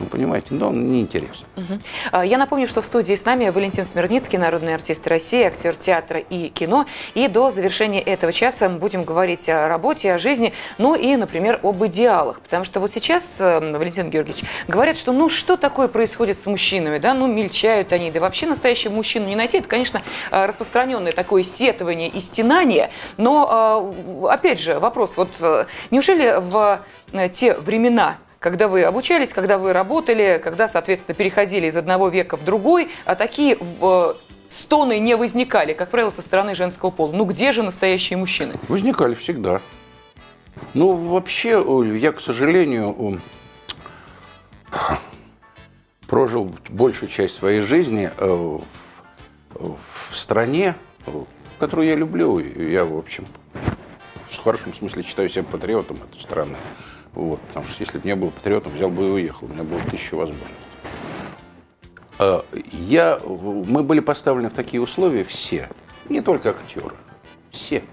Ну, 0.00 0.06
понимаете, 0.06 0.48
но 0.50 0.68
он 0.68 0.90
неинтересно. 0.90 1.46
Угу. 1.56 2.22
Я 2.24 2.36
напомню, 2.36 2.66
что 2.66 2.80
в 2.80 2.84
студии 2.84 3.14
с 3.14 3.24
нами 3.24 3.48
Валентин 3.48 3.86
Смирницкий, 3.86 4.38
народный 4.38 4.74
артист 4.74 5.06
России, 5.06 5.44
актер 5.44 5.76
театра 5.76 6.18
и 6.18 6.48
кино. 6.48 6.86
И 7.14 7.28
до 7.28 7.50
завершения 7.50 8.00
этого 8.00 8.32
часа 8.32 8.68
мы 8.68 8.78
будем 8.78 9.04
говорить 9.04 9.48
о 9.48 9.68
работе, 9.68 10.12
о 10.12 10.18
жизни, 10.18 10.52
ну 10.78 10.96
и, 10.96 11.14
например, 11.14 11.60
об 11.62 11.84
идеалах. 11.86 12.40
Потому 12.40 12.64
что 12.64 12.80
вот 12.80 12.92
сейчас, 12.92 13.40
эм, 13.40 13.72
Валентин 13.72 14.10
Георгиевич, 14.10 14.44
говорят, 14.66 14.96
что 14.96 15.12
ну 15.12 15.28
что 15.28 15.56
такое 15.56 15.86
происходит 15.86 16.38
с 16.40 16.46
мужчинами, 16.46 16.98
да, 16.98 17.14
ну 17.14 17.28
мельчают 17.28 17.92
они, 17.92 18.10
да 18.10 18.18
вообще 18.18 18.46
настоящего 18.46 18.92
мужчину 18.92 19.28
не 19.28 19.36
найти. 19.36 19.58
Это, 19.58 19.68
конечно, 19.68 20.02
э, 20.32 20.46
распространенное 20.46 21.12
такое 21.12 21.44
сетование 21.44 22.08
и 22.08 22.20
стенание. 22.20 22.90
Но, 23.16 23.94
э, 24.24 24.28
опять 24.28 24.60
же, 24.60 24.80
вопрос, 24.80 25.16
вот 25.16 25.30
э, 25.40 25.66
неужели 25.90 26.34
в 26.40 26.82
те 27.32 27.54
времена, 27.54 28.16
когда 28.44 28.68
вы 28.68 28.84
обучались, 28.84 29.30
когда 29.30 29.56
вы 29.56 29.72
работали, 29.72 30.38
когда, 30.44 30.68
соответственно, 30.68 31.14
переходили 31.14 31.66
из 31.66 31.78
одного 31.78 32.10
века 32.10 32.36
в 32.36 32.44
другой, 32.44 32.90
а 33.06 33.14
такие 33.14 33.56
э, 33.80 34.14
стоны 34.50 34.98
не 34.98 35.16
возникали, 35.16 35.72
как 35.72 35.88
правило, 35.88 36.10
со 36.10 36.20
стороны 36.20 36.54
женского 36.54 36.90
пола. 36.90 37.12
Ну 37.12 37.24
где 37.24 37.52
же 37.52 37.62
настоящие 37.62 38.18
мужчины? 38.18 38.60
Возникали 38.68 39.14
всегда. 39.14 39.62
Ну, 40.74 40.92
вообще, 40.92 41.64
я, 41.98 42.12
к 42.12 42.20
сожалению, 42.20 43.18
прожил 46.06 46.54
большую 46.68 47.08
часть 47.08 47.36
своей 47.36 47.62
жизни 47.62 48.10
э, 48.14 48.58
в 49.54 50.14
стране, 50.14 50.74
которую 51.58 51.88
я 51.88 51.94
люблю. 51.94 52.40
Я, 52.40 52.84
в 52.84 52.98
общем, 52.98 53.24
в 54.28 54.36
хорошем 54.36 54.74
смысле 54.74 55.02
считаю 55.02 55.30
себя 55.30 55.44
патриотом 55.44 55.96
этой 55.96 56.20
страны. 56.20 56.58
Вот, 57.14 57.40
потому 57.42 57.64
что 57.66 57.76
если 57.78 57.98
бы 57.98 58.06
не 58.06 58.16
был 58.16 58.30
патриотом, 58.30 58.72
взял 58.72 58.90
бы 58.90 59.06
и 59.06 59.10
уехал. 59.10 59.46
У 59.46 59.48
меня 59.48 59.62
было 59.62 59.80
тысяча 59.90 60.14
возможностей. 60.14 60.54
А, 62.18 62.44
я, 62.72 63.20
мы 63.24 63.82
были 63.82 64.00
поставлены 64.00 64.50
в 64.50 64.54
такие 64.54 64.82
условия 64.82 65.24
все, 65.24 65.68
не 66.08 66.20
только 66.20 66.50
актеры, 66.50 66.94
все. 67.50 67.84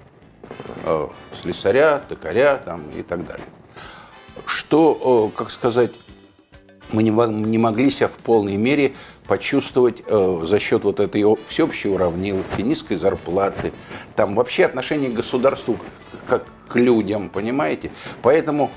А, 0.86 1.12
слесаря, 1.40 2.00
токаря 2.00 2.58
там, 2.58 2.90
и 2.92 3.04
так 3.04 3.26
далее. 3.26 3.46
Что, 4.46 5.32
как 5.36 5.52
сказать, 5.52 5.92
мы 6.92 7.04
не 7.04 7.58
могли 7.58 7.92
себя 7.92 8.08
в 8.08 8.16
полной 8.16 8.58
мере 8.58 8.94
почувствовать 9.28 10.04
э, 10.06 10.42
за 10.44 10.60
счет 10.60 10.84
вот 10.84 11.00
этой 11.00 11.24
всеобщей 11.48 11.90
уравниловки, 11.90 12.62
низкой 12.62 12.96
зарплаты, 12.96 13.72
там 14.16 14.36
вообще 14.36 14.66
отношение 14.66 15.10
к 15.10 15.14
государству 15.14 15.78
как 16.28 16.44
к 16.68 16.76
людям, 16.76 17.30
понимаете? 17.30 17.92
Поэтому 18.22 18.72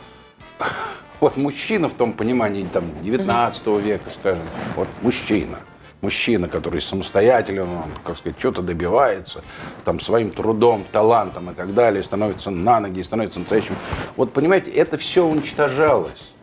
вот 1.21 1.37
мужчина 1.37 1.89
в 1.89 1.95
том 1.95 2.13
понимании 2.13 2.67
там 2.73 2.85
19 3.03 3.67
века, 3.83 4.11
скажем, 4.19 4.45
вот 4.77 4.89
мужчина, 5.03 5.59
мужчина, 6.01 6.49
который 6.49 6.81
самостоятелен, 6.81 7.69
он, 7.69 7.91
как 8.05 8.19
сказать, 8.19 8.39
что-то 8.39 8.63
добивается, 8.63 9.43
там, 9.85 10.01
своим 10.01 10.31
трудом, 10.31 10.85
талантом 10.93 11.51
и 11.51 11.55
так 11.55 11.75
далее, 11.75 12.03
становится 12.03 12.51
на 12.51 12.81
ноги, 12.81 13.03
становится 13.03 13.41
настоящим. 13.41 13.77
Вот, 14.17 14.33
понимаете, 14.33 14.71
это 14.71 14.99
все 14.99 15.25
уничтожалось, 15.25 16.35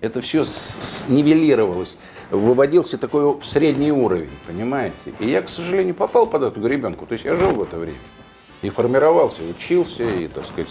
это 0.00 0.20
все 0.20 0.44
нивелировалось, 1.08 1.96
выводился 2.30 2.98
такой 2.98 3.40
средний 3.42 3.92
уровень, 3.92 4.30
понимаете. 4.46 4.94
И 5.18 5.28
я, 5.28 5.42
к 5.42 5.48
сожалению, 5.48 5.94
попал 5.94 6.26
под 6.26 6.42
эту 6.42 6.60
гребенку, 6.60 7.06
то 7.06 7.14
есть 7.14 7.24
я 7.24 7.34
жил 7.34 7.50
в 7.50 7.62
это 7.62 7.76
время 7.76 7.98
и 8.66 8.70
формировался, 8.70 9.42
учился, 9.42 10.02
и, 10.02 10.26
так 10.26 10.44
сказать, 10.44 10.70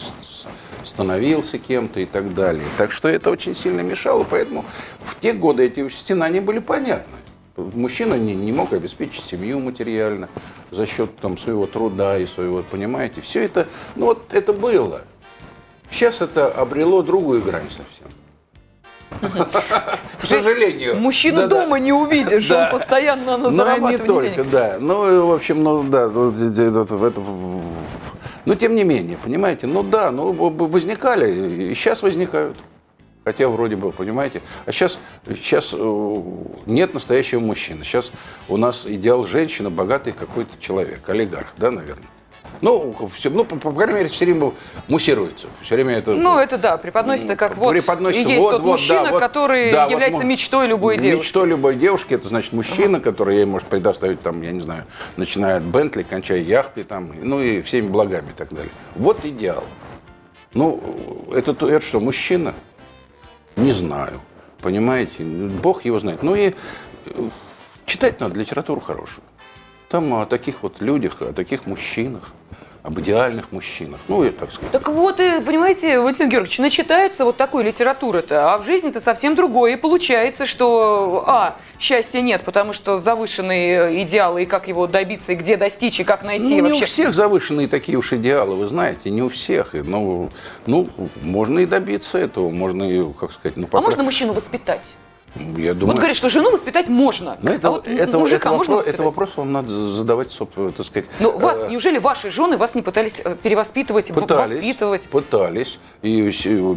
становился 0.84 1.58
кем-то 1.58 2.02
и 2.02 2.06
так 2.06 2.34
далее. 2.34 2.66
Так 2.78 2.92
что 2.92 3.08
это 3.08 3.30
очень 3.30 3.56
сильно 3.56 3.82
мешало, 3.82 4.26
поэтому 4.30 4.66
в 5.00 5.20
те 5.20 5.34
годы 5.34 5.66
эти 5.66 5.88
стенания 5.90 6.42
были 6.42 6.60
понятны. 6.60 7.14
Мужчина 7.56 8.16
не, 8.16 8.36
не 8.36 8.52
мог 8.52 8.74
обеспечить 8.74 9.24
семью 9.24 9.62
материально 9.62 10.28
за 10.72 10.86
счет 10.86 11.16
там, 11.18 11.38
своего 11.38 11.66
труда 11.68 12.20
и 12.20 12.26
своего, 12.26 12.64
понимаете, 12.64 13.22
все 13.22 13.44
это, 13.44 13.68
ну 13.96 14.08
вот 14.08 14.34
это 14.34 14.52
было. 14.52 15.04
Сейчас 15.90 16.20
это 16.20 16.48
обрело 16.48 17.02
другую 17.02 17.42
грань 17.42 17.70
совсем. 17.70 18.08
К 19.22 20.26
сожалению. 20.26 20.98
Мужчину 20.98 21.42
да, 21.42 21.48
дома 21.48 21.78
да. 21.78 21.80
не 21.80 21.94
увидишь, 21.94 22.48
да. 22.48 22.66
он 22.66 22.80
постоянно 22.80 23.38
на 23.38 23.50
Но 23.50 23.78
не 23.90 23.98
только, 23.98 24.30
денег. 24.30 24.50
да. 24.50 24.78
Ну, 24.80 25.28
в 25.28 25.34
общем, 25.34 25.64
ну 25.64 25.84
да, 25.84 26.06
это, 26.06 27.22
но 28.46 28.56
тем 28.56 28.76
не 28.76 28.84
менее, 28.84 29.18
понимаете, 29.24 29.68
ну 29.68 29.84
да, 29.84 30.12
ну 30.12 30.32
возникали, 30.32 31.70
и 31.72 31.74
сейчас 31.76 32.04
возникают. 32.04 32.58
Хотя 33.24 33.50
вроде 33.50 33.76
бы, 33.76 33.92
понимаете. 33.92 34.44
А 34.68 34.72
сейчас, 34.72 35.00
сейчас 35.28 35.74
э, 35.74 36.22
нет 36.68 36.94
настоящего 36.94 37.40
мужчины. 37.40 37.84
Сейчас 37.84 38.12
у 38.48 38.56
нас 38.56 38.86
идеал 38.86 39.26
женщины, 39.26 39.72
богатый 39.72 40.14
какой-то 40.14 40.52
человек, 40.60 41.10
олигарх, 41.10 41.48
да, 41.58 41.72
наверное. 41.72 42.06
Ну, 42.62 42.96
все, 43.16 43.30
ну, 43.30 43.44
по, 43.44 43.56
по 43.56 43.72
крайней 43.72 43.94
мере, 43.94 44.10
все 44.10 44.26
время 44.26 44.52
муссируется. 44.88 45.48
Все 45.62 45.76
время 45.76 45.96
это... 45.96 46.14
Ну, 46.14 46.38
это 46.38 46.58
да, 46.58 46.78
преподносится 46.78 47.36
как 47.36 47.58
вот 47.58 47.72
преподносится, 47.72 48.28
и 48.28 48.32
есть 48.32 48.42
вот, 48.42 48.52
тот 48.52 48.62
вот, 48.62 48.72
мужчина, 48.72 49.04
да, 49.04 49.12
вот, 49.12 49.20
который 49.20 49.72
да, 49.72 49.86
является 49.86 50.22
вот, 50.22 50.26
мечтой 50.26 50.68
любой 50.68 50.98
девушки. 50.98 51.20
Мечтой 51.20 51.48
любой 51.48 51.76
девушки, 51.76 52.14
это 52.14 52.28
значит 52.28 52.54
мужчина, 52.54 52.98
uh-huh. 52.98 53.02
который 53.02 53.38
ей 53.38 53.46
может 53.46 53.68
предоставить, 53.68 54.22
там, 54.22 54.42
я 54.42 54.52
не 54.52 54.62
знаю, 54.62 54.86
начиная 55.18 55.58
от 55.58 55.64
Бентли, 55.64 56.04
кончая 56.04 56.40
яхтой, 56.40 56.84
там, 56.84 57.12
ну 57.22 57.42
и 57.42 57.62
всеми 57.62 57.88
благами 57.88 58.30
и 58.30 58.38
так 58.38 58.50
далее. 58.50 58.72
Вот 58.96 59.24
идеал. 59.26 59.64
Ну, 60.54 60.82
это, 61.34 61.52
это 61.52 61.82
что, 61.82 62.00
мужчина? 62.00 62.54
Не 63.58 63.74
знаю. 63.74 64.22
Понимаете? 64.62 65.24
Бог 65.24 65.86
его 65.86 66.00
знает. 66.00 66.24
Ну 66.24 66.34
и 66.34 66.54
э, 67.06 67.30
читать 67.86 68.20
надо 68.20 68.40
литературу 68.40 68.82
хорошую. 68.82 69.24
Там 69.96 70.14
о 70.14 70.26
таких 70.26 70.62
вот 70.62 70.82
людях, 70.82 71.22
о 71.22 71.32
таких 71.32 71.66
мужчинах 71.68 72.34
об 72.84 73.00
идеальных 73.00 73.54
мужчинах. 73.54 74.00
Ну, 74.10 74.26
и 74.26 74.30
так 74.30 74.52
сказать. 74.52 74.72
Так 74.72 74.90
вот, 74.90 75.22
и, 75.22 75.40
понимаете, 75.40 76.00
Валентин 76.00 76.28
Георгиевич, 76.28 76.60
начитается 76.60 77.24
вот 77.24 77.38
такой 77.38 77.64
литературы-то, 77.64 78.54
а 78.54 78.58
в 78.58 78.66
жизни-то 78.66 79.00
совсем 79.00 79.36
другое. 79.36 79.74
И 79.74 79.76
получается, 79.76 80.46
что, 80.46 81.24
а, 81.26 81.56
счастья 81.80 82.20
нет, 82.20 82.44
потому 82.44 82.74
что 82.74 82.98
завышенные 82.98 84.04
идеалы, 84.04 84.44
и 84.44 84.46
как 84.46 84.68
его 84.68 84.86
добиться, 84.86 85.32
и 85.32 85.36
где 85.36 85.56
достичь, 85.56 86.02
и 86.02 86.04
как 86.04 86.24
найти. 86.24 86.50
Ну, 86.50 86.56
не 86.56 86.62
вообще... 86.62 86.84
у 86.84 86.88
всех 86.88 87.14
завышенные 87.14 87.70
такие 87.70 87.98
уж 87.98 88.12
идеалы, 88.12 88.56
вы 88.56 88.68
знаете, 88.68 89.10
не 89.10 89.24
у 89.24 89.30
всех. 89.30 89.74
И, 89.74 89.82
ну, 89.82 90.30
ну, 90.66 90.90
можно 91.24 91.60
и 91.60 91.66
добиться 91.66 92.18
этого, 92.18 92.50
можно 92.52 92.84
и, 92.84 93.02
как 93.14 93.32
сказать... 93.32 93.56
Ну, 93.56 93.66
пока... 93.66 93.78
А 93.78 93.82
можно 93.82 94.04
мужчину 94.04 94.34
воспитать? 94.34 94.98
Я 95.36 95.74
думаю, 95.74 95.88
вот 95.88 95.98
говорит, 95.98 96.16
что 96.16 96.30
жену 96.30 96.52
воспитать 96.52 96.88
можно. 96.88 97.38
Но 97.42 97.52
это, 97.52 97.68
а 97.68 97.72
вот 97.72 97.88
это, 97.88 98.18
мужика 98.18 98.50
это, 98.50 98.58
можно 98.58 98.76
вопрос, 98.76 98.94
это 98.94 99.04
вопрос 99.04 99.38
вам 99.38 99.52
надо 99.52 99.70
задавать, 99.70 100.38
так 100.38 100.86
сказать. 100.86 101.10
Но 101.20 101.32
ну, 101.32 101.38
вас, 101.40 101.64
э, 101.64 101.68
неужели 101.70 101.98
ваши 101.98 102.30
жены 102.32 102.58
вас 102.58 102.74
не 102.74 102.82
пытались 102.82 103.22
э, 103.24 103.36
перевоспитывать, 103.42 104.14
пытались, 104.14 104.54
воспитывать? 104.54 105.02
Пытались. 105.04 105.80
И 106.02 106.32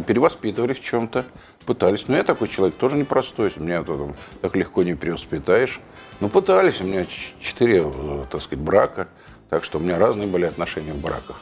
перевоспитывали 0.05 0.73
в 0.73 0.81
чем-то. 0.81 1.25
Пытались. 1.65 2.07
Но 2.07 2.17
я 2.17 2.23
такой 2.23 2.47
человек 2.47 2.75
тоже 2.75 2.97
непростой. 2.97 3.51
Меня 3.55 3.83
там, 3.83 4.15
так 4.41 4.55
легко 4.55 4.83
не 4.83 4.95
перевоспитаешь. 4.95 5.79
Ну, 6.19 6.27
пытались. 6.27 6.81
У 6.81 6.83
меня 6.83 7.05
четыре, 7.39 7.85
э, 7.85 8.23
так 8.29 8.41
сказать, 8.41 8.63
брака. 8.63 9.07
Так 9.49 9.63
что 9.63 9.77
у 9.77 9.81
меня 9.81 9.97
разные 9.97 10.27
были 10.27 10.45
отношения 10.45 10.93
в 10.93 10.97
браках. 10.97 11.41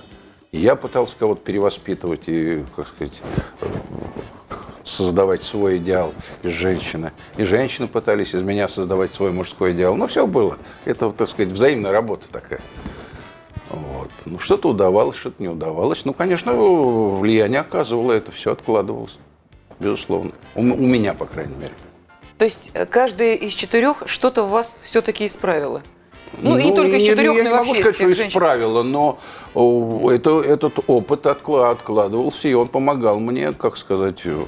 Я 0.51 0.75
пытался 0.75 1.17
кого-то 1.17 1.41
перевоспитывать 1.41 2.23
и, 2.27 2.63
как 2.75 2.87
сказать, 2.87 3.21
создавать 4.97 5.43
свой 5.43 5.77
идеал 5.77 6.13
из 6.43 6.51
женщины. 6.51 7.11
И 7.37 7.43
женщины 7.43 7.87
пытались 7.87 8.33
из 8.33 8.41
меня 8.41 8.67
создавать 8.67 9.13
свой 9.13 9.31
мужской 9.31 9.71
идеал. 9.73 9.95
Но 9.95 10.07
все 10.07 10.25
было. 10.25 10.57
Это, 10.85 11.11
так 11.11 11.29
сказать, 11.29 11.53
взаимная 11.53 11.91
работа 11.91 12.27
такая. 12.31 12.59
Вот. 13.69 14.09
Ну, 14.25 14.39
что-то 14.39 14.69
удавалось, 14.69 15.17
что-то 15.17 15.41
не 15.41 15.49
удавалось. 15.49 16.03
Ну, 16.05 16.13
конечно, 16.13 16.53
влияние 16.53 17.61
оказывало, 17.61 18.11
это 18.11 18.31
все 18.31 18.51
откладывалось. 18.51 19.17
Безусловно. 19.79 20.31
У, 20.55 20.61
у 20.61 20.63
меня, 20.63 21.13
по 21.13 21.25
крайней 21.25 21.55
мере. 21.55 21.73
То 22.37 22.45
есть 22.45 22.71
э, 22.73 22.85
каждая 22.85 23.35
из 23.35 23.53
четырех 23.53 24.03
что-то 24.05 24.43
в 24.43 24.49
вас 24.49 24.77
все-таки 24.81 25.25
исправило? 25.25 25.81
Ну, 26.39 26.57
и 26.57 26.65
не 26.65 26.75
только 26.75 26.97
из 26.97 27.03
четырех, 27.03 27.35
я 27.35 27.43
но 27.43 27.49
не 27.49 27.55
могу 27.55 27.69
вообще 27.69 27.81
сказать, 27.81 27.95
что 27.95 28.05
женщин. 28.05 28.27
исправило, 28.29 28.83
но 28.83 29.19
о, 29.53 30.11
это, 30.11 30.41
этот 30.41 30.79
опыт 30.87 31.25
откла- 31.25 31.71
откладывался, 31.71 32.47
и 32.47 32.53
он 32.53 32.67
помогал 32.67 33.19
мне, 33.19 33.53
как 33.53 33.77
сказать, 33.77 34.21
э, 34.25 34.43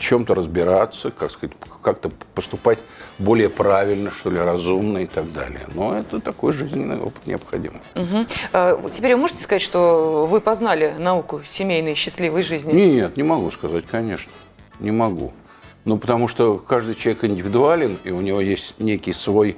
чем-то 0.00 0.34
разбираться, 0.34 1.10
как 1.10 1.30
сказать, 1.30 1.54
как-то 1.82 2.10
поступать 2.34 2.80
более 3.18 3.48
правильно, 3.48 4.10
что 4.10 4.30
ли, 4.30 4.38
разумно 4.38 4.98
и 4.98 5.06
так 5.06 5.32
далее. 5.32 5.66
Но 5.74 5.96
это 5.96 6.20
такой 6.20 6.52
жизненный 6.52 6.98
опыт 6.98 7.26
необходим. 7.26 7.74
Мгм. 7.94 8.26
А, 8.52 8.80
Теперь 8.90 9.14
вы 9.14 9.20
можете 9.20 9.42
сказать, 9.42 9.62
что 9.62 10.26
вы 10.28 10.40
познали 10.40 10.94
науку 10.98 11.42
семейной 11.46 11.94
счастливой 11.94 12.42
жизни? 12.42 12.72
Нет, 12.72 13.16
не 13.16 13.22
могу 13.22 13.50
сказать, 13.50 13.84
конечно. 13.86 14.32
Не 14.80 14.90
могу. 14.90 15.32
Ну, 15.84 15.98
потому 15.98 16.28
что 16.28 16.56
каждый 16.56 16.94
человек 16.94 17.24
индивидуален, 17.24 17.98
и 18.04 18.10
у 18.10 18.20
него 18.20 18.40
есть 18.40 18.80
некий 18.80 19.12
свой, 19.12 19.56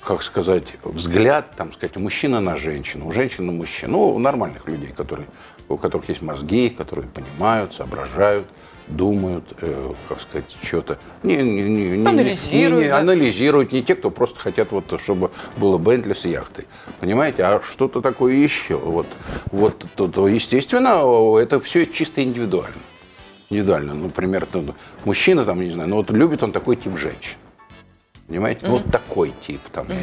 как 0.00 0.22
сказать, 0.22 0.64
взгляд, 0.82 1.56
там, 1.56 1.72
сказать, 1.72 1.96
у 1.96 2.00
мужчины 2.00 2.40
на 2.40 2.56
женщину, 2.56 3.08
у 3.08 3.12
женщины 3.12 3.46
на 3.46 3.52
мужчину. 3.52 3.92
Ну, 3.92 4.14
у 4.14 4.18
нормальных 4.18 4.66
людей, 4.68 4.92
которые, 4.96 5.26
у 5.68 5.76
которых 5.76 6.08
есть 6.08 6.22
мозги, 6.22 6.70
которые 6.70 7.08
понимают, 7.08 7.74
соображают, 7.74 8.46
думают, 8.88 9.44
э, 9.60 9.92
как 10.08 10.20
сказать, 10.20 10.44
что-то. 10.62 10.98
Не, 11.22 11.36
не, 11.36 11.62
не, 11.62 11.62
не- 11.62 11.96
не- 11.98 12.06
Анализируют, 12.08 12.78
не- 12.78 12.84
не 12.84 12.88
да? 12.88 12.98
анализируют, 12.98 13.72
не 13.72 13.82
те, 13.82 13.94
кто 13.94 14.10
просто 14.10 14.38
хотят, 14.40 14.70
вот, 14.70 15.00
чтобы 15.02 15.30
было 15.56 15.78
Бентли 15.78 16.12
с 16.12 16.24
яхтой. 16.24 16.66
Понимаете? 17.00 17.42
А 17.44 17.60
что-то 17.62 18.00
такое 18.00 18.34
еще. 18.34 18.76
Вот, 18.76 19.06
вот 19.50 19.84
то, 19.96 20.08
то, 20.08 20.28
естественно, 20.28 21.02
это 21.38 21.60
все 21.60 21.86
чисто 21.86 22.22
индивидуально. 22.22 22.76
Индивидуально. 23.50 23.94
Ну, 23.94 24.04
Например, 24.04 24.46
там, 24.46 24.74
мужчина, 25.04 25.44
там, 25.44 25.60
не 25.60 25.70
знаю, 25.70 25.88
ну 25.90 25.96
вот 25.96 26.10
любит 26.10 26.42
он 26.42 26.52
такой 26.52 26.76
тип 26.76 26.96
женщин. 26.96 27.36
Понимаете? 28.28 28.66
Ну, 28.66 28.72
вот 28.72 28.90
такой 28.90 29.32
тип. 29.40 29.60
Там, 29.72 29.88
не- 29.88 29.96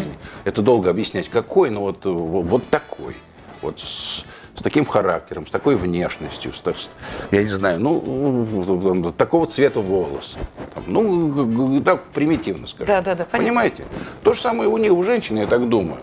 Это 0.45 0.61
долго 0.61 0.89
объяснять, 0.89 1.29
какой, 1.29 1.69
но 1.69 1.81
вот, 1.81 2.05
вот, 2.05 2.45
вот 2.45 2.69
такой. 2.69 3.15
Вот 3.61 3.79
с, 3.79 4.23
с 4.55 4.61
таким 4.61 4.85
характером, 4.85 5.47
с 5.47 5.51
такой 5.51 5.75
внешностью, 5.75 6.53
с, 6.53 6.57
с- 6.57 6.89
я 7.31 7.43
не 7.43 7.49
знаю, 7.49 7.79
ну, 7.79 9.13
такого 9.17 9.47
цвета 9.47 9.79
волос. 9.81 10.37
Там, 10.75 10.83
ну, 10.87 11.81
так 11.81 12.03
примитивно 12.13 12.67
скажем. 12.67 12.87
Да, 12.87 13.01
да, 13.01 13.15
да, 13.15 13.25
понятно. 13.25 13.37
Понимаете? 13.39 13.83
То 14.23 14.33
же 14.33 14.41
самое 14.41 14.69
у 14.69 14.77
них, 14.77 14.91
у 14.93 15.01
женщин, 15.03 15.37
я 15.37 15.47
так 15.47 15.67
думаю. 15.69 15.99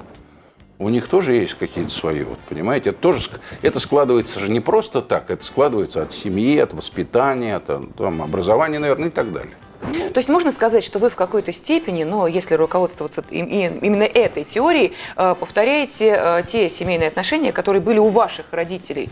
У 0.78 0.88
них 0.88 1.08
тоже 1.08 1.34
есть 1.34 1.54
какие-то 1.54 1.90
свои, 1.90 2.22
вот, 2.22 2.38
понимаете? 2.48 2.90
Это 2.90 2.98
тоже 2.98 3.20
это 3.60 3.78
складывается 3.80 4.40
же 4.40 4.50
не 4.50 4.60
просто 4.60 5.02
так, 5.02 5.30
это 5.30 5.44
складывается 5.44 6.00
от 6.02 6.12
семьи, 6.12 6.56
от 6.58 6.72
воспитания, 6.72 7.56
от 7.56 7.66
там, 7.96 8.22
образования, 8.22 8.78
наверное, 8.78 9.08
и 9.08 9.10
так 9.10 9.30
далее. 9.30 9.52
То 9.80 10.18
есть 10.18 10.28
можно 10.28 10.52
сказать, 10.52 10.84
что 10.84 10.98
вы 10.98 11.08
в 11.10 11.16
какой-то 11.16 11.52
степени, 11.52 12.04
но 12.04 12.26
если 12.26 12.54
руководствоваться 12.54 13.24
именно 13.30 14.02
этой 14.02 14.44
теорией, 14.44 14.92
э, 15.16 15.34
повторяете 15.38 16.14
э, 16.16 16.42
те 16.46 16.68
семейные 16.68 17.08
отношения, 17.08 17.52
которые 17.52 17.80
были 17.80 17.98
у 17.98 18.08
ваших 18.08 18.52
родителей? 18.52 19.08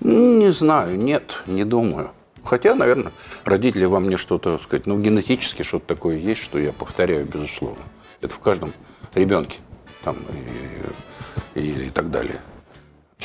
Не 0.00 0.50
знаю, 0.50 0.96
нет, 0.96 1.42
не 1.46 1.64
думаю. 1.64 2.10
Хотя, 2.44 2.74
наверное, 2.74 3.12
родители 3.44 3.84
во 3.84 4.00
мне 4.00 4.16
что-то, 4.16 4.56
сказать, 4.58 4.86
ну, 4.86 4.98
генетически 4.98 5.62
что-то 5.62 5.86
такое 5.86 6.16
есть, 6.16 6.40
что 6.42 6.58
я 6.58 6.72
повторяю, 6.72 7.26
безусловно. 7.26 7.82
Это 8.22 8.34
в 8.34 8.38
каждом 8.38 8.72
ребенке 9.14 9.58
там, 10.04 10.16
и, 11.54 11.60
и- 11.60 11.86
и 11.86 11.90
так 11.90 12.10
далее. 12.10 12.40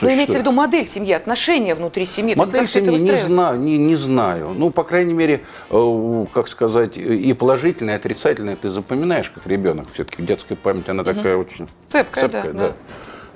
Вы 0.01 0.13
имеете 0.13 0.33
в 0.33 0.35
виду 0.37 0.51
модель 0.51 0.85
семьи, 0.85 1.13
отношения 1.13 1.75
внутри 1.75 2.05
семьи? 2.05 2.31
Есть 2.31 2.37
Модель 2.37 2.67
семьи 2.67 2.99
не 2.99 3.15
знаю, 3.15 3.59
не, 3.59 3.77
не 3.77 3.95
знаю. 3.95 4.49
Ну, 4.55 4.69
по 4.69 4.83
крайней 4.83 5.13
мере, 5.13 5.43
э, 5.69 6.25
как 6.33 6.47
сказать, 6.47 6.97
и 6.97 7.33
положительное, 7.33 7.95
и 7.95 7.97
отрицательное 7.97 8.55
ты 8.55 8.69
запоминаешь 8.69 9.29
как 9.29 9.47
ребенок. 9.47 9.87
Все-таки 9.93 10.21
детская 10.23 10.55
память, 10.55 10.89
она 10.89 11.03
такая 11.03 11.37
очень 11.37 11.67
Цепкая, 11.87 12.27
да, 12.27 12.43
да. 12.51 12.74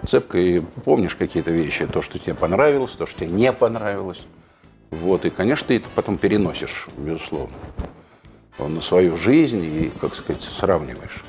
Цепкая, 0.05 0.41
и 0.41 0.59
помнишь 0.85 1.15
какие-то 1.15 1.51
вещи, 1.51 1.85
то, 1.85 2.01
что 2.01 2.19
тебе 2.19 2.33
понравилось, 2.33 2.91
то, 2.91 3.05
что 3.05 3.19
тебе 3.21 3.31
не 3.31 3.51
понравилось. 3.51 4.25
Вот, 4.91 5.25
и, 5.25 5.29
конечно, 5.29 5.67
ты 5.67 5.77
это 5.77 5.87
потом 5.93 6.17
переносишь, 6.17 6.87
безусловно, 6.97 7.55
на 8.57 8.81
свою 8.81 9.17
жизнь 9.17 9.63
и, 9.63 9.91
как 9.99 10.15
сказать, 10.15 10.41
сравниваешь. 10.41 11.23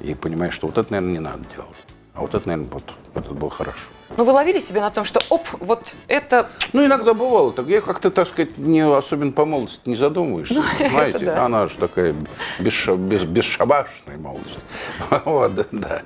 И 0.00 0.14
понимаешь, 0.14 0.54
что 0.54 0.66
вот 0.66 0.78
это, 0.78 0.92
наверное, 0.92 1.12
не 1.12 1.20
надо 1.20 1.44
делать. 1.54 1.76
А 2.14 2.20
вот 2.20 2.34
это, 2.34 2.48
наверное, 2.48 2.70
вот 2.72 2.94
это 3.14 3.34
было 3.34 3.50
хорошо. 3.50 3.86
Но 4.16 4.24
вы 4.24 4.32
ловили 4.32 4.60
себя 4.60 4.80
на 4.82 4.90
том, 4.90 5.04
что 5.04 5.20
оп, 5.30 5.46
вот 5.60 5.94
это... 6.06 6.48
Ну, 6.72 6.84
иногда 6.84 7.12
бывало. 7.12 7.52
Так 7.52 7.66
я 7.66 7.80
как-то, 7.80 8.10
так 8.10 8.28
сказать, 8.28 8.56
не 8.56 8.80
особенно 8.80 9.32
по 9.32 9.44
молодости 9.44 9.82
не 9.86 9.96
задумываешься. 9.96 10.62
знаете, 10.78 11.24
да. 11.24 11.44
она 11.44 11.66
же 11.66 11.76
такая 11.76 12.14
бесша- 12.58 12.96
без- 12.96 13.24
бесшабашная 13.24 14.16
молодость. 14.16 14.64
Вот, 15.24 15.54
да, 15.54 15.64
да. 15.72 16.02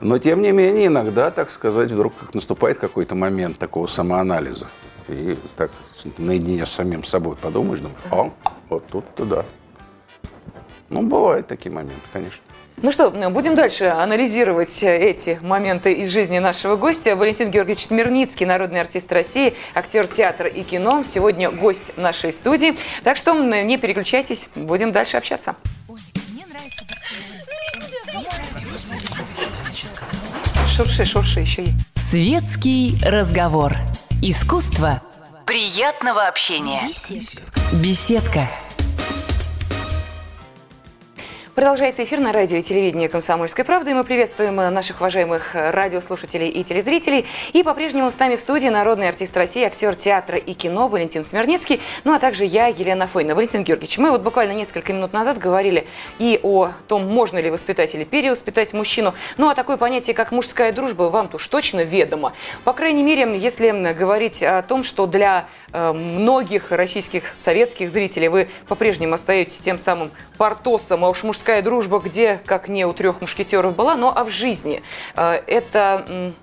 Но, 0.00 0.18
тем 0.18 0.42
не 0.42 0.52
менее, 0.52 0.88
иногда, 0.88 1.30
так 1.30 1.50
сказать, 1.50 1.90
вдруг 1.92 2.14
как 2.16 2.34
наступает 2.34 2.78
какой-то 2.78 3.14
момент 3.14 3.58
такого 3.58 3.86
самоанализа. 3.86 4.68
И 5.08 5.36
так 5.56 5.70
наедине 6.18 6.66
с 6.66 6.72
самим 6.72 7.04
собой 7.04 7.36
подумаешь, 7.36 7.80
думаешь, 7.80 7.98
а, 8.10 8.30
вот 8.68 8.86
тут-то 8.88 9.24
да. 9.24 9.44
Ну, 10.88 11.02
бывают 11.02 11.46
такие 11.46 11.72
моменты, 11.72 12.02
конечно. 12.12 12.42
Ну 12.82 12.92
что, 12.92 13.10
будем 13.10 13.54
дальше 13.54 13.84
анализировать 13.86 14.82
э, 14.82 14.98
эти 14.98 15.38
моменты 15.40 15.92
из 15.92 16.10
жизни 16.10 16.38
нашего 16.38 16.76
гостя. 16.76 17.16
Валентин 17.16 17.50
Георгиевич 17.50 17.86
Смирницкий, 17.86 18.44
народный 18.44 18.80
артист 18.80 19.10
России, 19.12 19.54
актер 19.74 20.06
театра 20.06 20.48
и 20.48 20.62
кино. 20.62 21.04
Сегодня 21.04 21.50
гость 21.50 21.96
нашей 21.96 22.32
студии. 22.32 22.76
Так 23.02 23.16
что 23.16 23.32
не 23.34 23.78
переключайтесь, 23.78 24.50
будем 24.54 24.92
дальше 24.92 25.16
общаться. 25.16 25.54
Шурши, 30.68 31.04
шурши, 31.04 31.40
еще 31.40 31.62
есть. 31.62 31.76
Светский 31.94 32.96
разговор. 33.04 33.74
Искусство 34.20 35.00
приятного 35.46 36.26
общения. 36.26 36.80
Беседка. 37.72 38.48
Продолжается 41.54 42.02
эфир 42.02 42.18
на 42.18 42.32
радио 42.32 42.56
и 42.56 42.62
телевидении 42.62 43.06
«Комсомольской 43.06 43.64
правды». 43.64 43.94
Мы 43.94 44.02
приветствуем 44.02 44.58
э, 44.58 44.70
наших 44.70 45.00
уважаемых 45.00 45.54
э, 45.54 45.70
радиослушателей 45.70 46.48
и 46.48 46.64
телезрителей. 46.64 47.26
И 47.52 47.62
по-прежнему 47.62 48.10
с 48.10 48.18
нами 48.18 48.34
в 48.34 48.40
студии 48.40 48.66
народный 48.66 49.08
артист 49.08 49.36
России, 49.36 49.62
актер 49.62 49.94
театра 49.94 50.36
и 50.36 50.52
кино 50.54 50.88
Валентин 50.88 51.22
Смирницкий. 51.22 51.80
Ну, 52.02 52.12
а 52.12 52.18
также 52.18 52.44
я, 52.44 52.66
Елена 52.66 53.06
Фойна. 53.06 53.36
Валентин 53.36 53.62
Георгиевич, 53.62 53.98
мы 53.98 54.10
вот 54.10 54.22
буквально 54.22 54.50
несколько 54.50 54.92
минут 54.92 55.12
назад 55.12 55.38
говорили 55.38 55.86
и 56.18 56.40
о 56.42 56.72
том, 56.88 57.06
можно 57.06 57.38
ли 57.38 57.52
воспитать 57.52 57.94
или 57.94 58.02
перевоспитать 58.02 58.72
мужчину. 58.72 59.14
Ну, 59.36 59.48
а 59.48 59.54
такое 59.54 59.76
понятие, 59.76 60.14
как 60.14 60.32
мужская 60.32 60.72
дружба, 60.72 61.04
вам-то 61.04 61.36
уж 61.36 61.46
точно 61.46 61.84
ведомо. 61.84 62.32
По 62.64 62.72
крайней 62.72 63.04
мере, 63.04 63.32
если 63.38 63.70
говорить 63.92 64.42
о 64.42 64.60
том, 64.62 64.82
что 64.82 65.06
для 65.06 65.46
э, 65.72 65.92
многих 65.92 66.72
российских 66.72 67.32
советских 67.36 67.92
зрителей 67.92 68.26
вы 68.26 68.48
по-прежнему 68.66 69.14
остаетесь 69.14 69.60
тем 69.60 69.78
самым 69.78 70.10
портосом, 70.36 71.04
а 71.04 71.08
уж 71.10 71.22
мужская 71.22 71.43
дружба 71.62 71.98
где, 71.98 72.40
как 72.44 72.68
не 72.68 72.84
у 72.84 72.92
трех 72.92 73.20
мушкетеров 73.20 73.74
была, 73.74 73.96
но 73.96 74.12
а 74.16 74.24
в 74.24 74.30
жизни 74.30 74.82
э, 75.16 75.42
это 75.46 76.34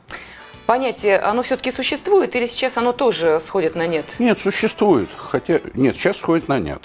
понятие, 0.66 1.20
оно 1.20 1.42
все-таки 1.42 1.72
существует 1.72 2.36
или 2.36 2.46
сейчас 2.46 2.78
оно 2.78 2.94
тоже 2.94 3.40
сходит 3.44 3.76
на 3.76 3.88
нет? 3.88 4.06
Нет, 4.20 4.40
существует. 4.40 5.10
Хотя, 5.18 5.60
нет, 5.74 5.96
сейчас 5.96 6.18
сходит 6.18 6.48
на 6.48 6.60
нет. 6.60 6.82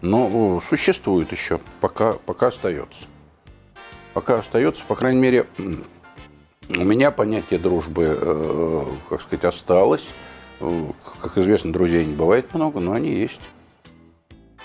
Но 0.00 0.60
существует 0.60 1.32
еще, 1.32 1.60
пока, 1.80 2.12
пока 2.12 2.48
остается. 2.48 3.06
Пока 4.14 4.38
остается, 4.38 4.84
по 4.84 4.94
крайней 4.94 5.20
мере, 5.20 5.46
у 5.58 6.84
меня 6.84 7.10
понятие 7.10 7.58
дружбы, 7.58 8.16
э, 8.20 8.84
как 9.08 9.20
сказать, 9.20 9.44
осталось. 9.44 10.14
Э, 10.60 10.86
Как 11.20 11.36
известно, 11.38 11.72
друзей 11.72 12.04
не 12.04 12.14
бывает 12.14 12.54
много, 12.54 12.80
но 12.80 12.92
они 12.92 13.10
есть. 13.12 13.42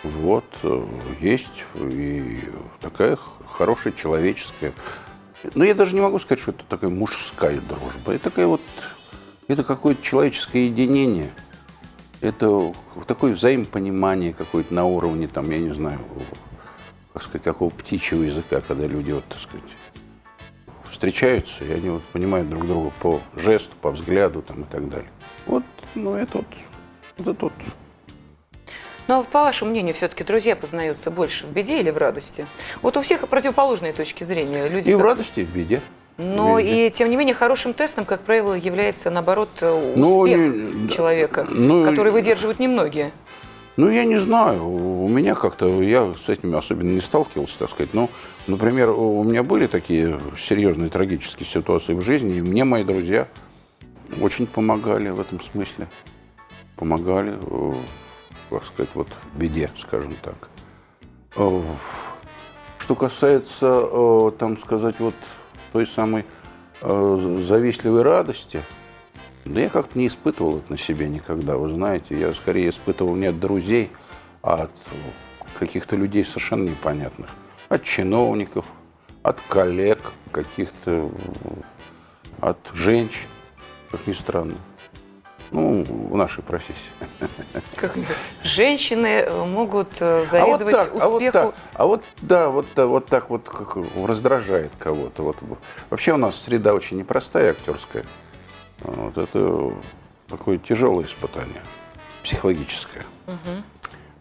Вот, 0.03 0.45
э, 0.63 0.85
есть 1.19 1.63
и 1.75 2.39
такая 2.79 3.17
хорошая 3.47 3.93
человеческая. 3.93 4.73
Но 5.53 5.63
я 5.63 5.75
даже 5.75 5.95
не 5.95 6.01
могу 6.01 6.17
сказать, 6.17 6.41
что 6.41 6.51
это 6.51 6.65
такая 6.65 6.89
мужская 6.89 7.61
дружба. 7.61 8.13
Это 8.13 8.25
такая 8.25 8.47
вот, 8.47 8.61
это 9.47 9.63
какое-то 9.63 10.01
человеческое 10.01 10.65
единение. 10.65 11.29
Это 12.19 12.73
такое 13.07 13.33
взаимопонимание 13.33 14.33
какое-то 14.33 14.73
на 14.73 14.85
уровне, 14.85 15.27
там, 15.27 15.49
я 15.49 15.59
не 15.59 15.73
знаю, 15.73 15.99
как 17.13 17.23
сказать, 17.23 17.43
такого 17.43 17.69
птичьего 17.69 18.23
языка, 18.23 18.61
когда 18.61 18.85
люди, 18.85 19.11
вот, 19.11 19.25
так 19.25 19.39
сказать, 19.39 19.65
встречаются, 20.89 21.63
и 21.63 21.71
они 21.71 21.89
вот 21.89 22.03
понимают 22.05 22.49
друг 22.49 22.65
друга 22.65 22.91
по 23.01 23.21
жесту, 23.35 23.75
по 23.81 23.91
взгляду 23.91 24.41
там, 24.43 24.63
и 24.63 24.65
так 24.65 24.87
далее. 24.89 25.09
Вот, 25.47 25.63
ну, 25.95 26.13
это 26.13 26.37
вот, 26.37 26.47
это 27.17 27.45
вот 27.45 27.53
Но 29.07 29.23
по 29.23 29.41
вашему 29.41 29.71
мнению, 29.71 29.93
все-таки 29.93 30.23
друзья 30.23 30.55
познаются 30.55 31.11
больше 31.11 31.45
в 31.45 31.51
беде 31.51 31.79
или 31.79 31.89
в 31.89 31.97
радости? 31.97 32.45
Вот 32.81 32.97
у 32.97 33.01
всех 33.01 33.27
противоположные 33.27 33.93
точки 33.93 34.23
зрения. 34.23 34.67
Люди 34.67 34.89
И 34.89 34.93
в 34.93 34.97
как- 34.97 35.05
радости, 35.07 35.41
и 35.41 35.43
в 35.45 35.49
беде. 35.49 35.81
Но 36.17 36.59
Везде. 36.59 36.87
и, 36.87 36.89
тем 36.91 37.09
не 37.09 37.15
менее, 37.17 37.33
хорошим 37.33 37.73
тестом, 37.73 38.05
как 38.05 38.21
правило, 38.21 38.53
является, 38.53 39.09
наоборот, 39.09 39.49
успех 39.55 39.95
Ну, 39.95 40.27
не- 40.27 40.89
человека, 40.89 41.47
ну, 41.49 41.83
который 41.85 42.11
выдерживают 42.11 42.59
немногие. 42.59 43.11
Ну, 43.77 43.89
я 43.89 44.03
не 44.03 44.17
знаю. 44.17 44.63
У 44.67 45.07
меня 45.07 45.33
как-то, 45.33 45.81
я 45.81 46.13
с 46.13 46.29
этим 46.29 46.55
особенно 46.55 46.89
не 46.91 46.99
сталкивался, 47.01 47.57
так 47.59 47.69
сказать. 47.69 47.93
Но, 47.93 48.09
например, 48.45 48.89
у 48.91 49.23
меня 49.23 49.41
были 49.43 49.65
такие 49.65 50.19
серьезные 50.37 50.89
трагические 50.89 51.47
ситуации 51.47 51.93
в 51.93 52.01
жизни, 52.01 52.35
и 52.35 52.41
мне 52.41 52.65
мои 52.65 52.83
друзья 52.83 53.27
очень 54.21 54.45
помогали 54.45 55.09
в 55.09 55.19
этом 55.19 55.39
смысле. 55.41 55.87
Помогали, 56.75 57.35
как 58.51 58.65
сказать, 58.65 58.89
вот 58.93 59.07
беде, 59.35 59.69
скажем 59.77 60.15
так. 60.21 60.49
Э, 61.35 61.61
Что 62.77 62.95
касается, 62.95 63.83
э, 63.83 64.31
там 64.37 64.57
сказать, 64.57 64.99
вот 64.99 65.15
той 65.71 65.87
самой 65.87 66.25
э, 66.81 67.37
завистливой 67.39 68.01
радости, 68.01 68.61
да 69.45 69.61
я 69.61 69.69
как-то 69.69 69.97
не 69.97 70.07
испытывал 70.07 70.57
это 70.57 70.71
на 70.71 70.77
себе 70.77 71.07
никогда, 71.07 71.57
вы 71.57 71.69
знаете. 71.69 72.19
Я 72.19 72.33
скорее 72.33 72.69
испытывал 72.69 73.15
не 73.15 73.27
от 73.27 73.39
друзей, 73.39 73.91
а 74.41 74.63
от 74.63 74.71
каких-то 75.57 75.95
людей 75.95 76.23
совершенно 76.23 76.69
непонятных. 76.69 77.29
От 77.69 77.83
чиновников, 77.83 78.65
от 79.23 79.39
коллег 79.41 79.99
каких-то, 80.31 81.09
от 82.39 82.59
женщин, 82.73 83.27
как 83.89 84.05
ни 84.07 84.11
странно. 84.11 84.57
Ну, 85.51 85.83
в 85.83 86.15
нашей 86.15 86.43
профессии. 86.43 86.91
Как? 87.75 87.93
Женщины 88.43 89.07
э, 89.25 89.45
могут 89.45 90.01
э, 90.01 90.23
завидовать 90.23 90.73
а 90.75 90.85
вот 90.85 90.93
так, 90.93 90.95
успеху. 90.95 91.37
А 91.37 91.41
вот, 91.43 91.53
так, 91.53 91.55
а 91.73 91.85
вот 91.85 92.03
да, 92.21 92.49
вот, 92.49 92.65
да, 92.75 92.87
вот 92.87 93.05
так 93.07 93.29
вот 93.29 93.49
как 93.49 93.77
раздражает 94.07 94.71
кого-то. 94.79 95.23
Вот. 95.23 95.37
Вообще 95.89 96.13
у 96.13 96.17
нас 96.17 96.39
среда 96.39 96.73
очень 96.73 96.97
непростая 96.97 97.51
актерская. 97.51 98.05
Вот 98.79 99.17
это 99.17 99.73
такое 100.27 100.57
тяжелое 100.57 101.05
испытание, 101.05 101.61
психологическое. 102.23 103.03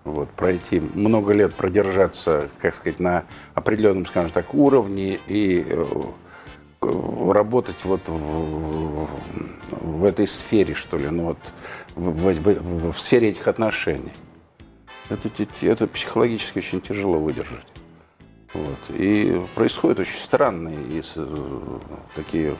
Вот, 0.02 0.30
пройти 0.30 0.80
много 0.80 1.34
лет, 1.34 1.54
продержаться, 1.54 2.48
как 2.58 2.74
сказать, 2.74 3.00
на 3.00 3.24
определенном, 3.54 4.06
скажем 4.06 4.30
так, 4.30 4.54
уровне 4.54 5.20
и 5.26 5.62
э, 5.68 5.86
э, 5.88 6.02
работать 6.82 7.84
вот 7.84 8.00
в, 8.06 9.06
в 9.70 10.04
этой 10.04 10.26
сфере, 10.26 10.74
что 10.74 10.96
ли, 10.96 11.08
ну 11.10 11.24
вот 11.24 11.52
в, 11.94 12.10
в- 12.10 12.32
в- 12.32 12.92
в 12.92 13.00
сфере 13.00 13.28
этих 13.28 13.46
отношений. 13.48 14.12
Это, 15.10 15.28
это 15.62 15.86
психологически 15.86 16.58
очень 16.58 16.80
тяжело 16.80 17.18
выдержать. 17.18 17.66
Вот. 18.54 18.78
И 18.90 19.40
происходят 19.54 20.00
очень 20.00 20.18
странные 20.18 20.78
и 20.88 21.02
такие 22.14 22.56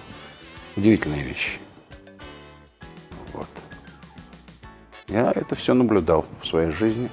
удивительные 0.77 1.23
вещи. 1.23 1.59
Вот. 3.33 3.49
Я 5.09 5.33
это 5.35 5.55
все 5.55 5.75
наблюдал 5.75 6.27
в 6.43 6.47
своей 6.47 6.71
жизни 6.71 7.11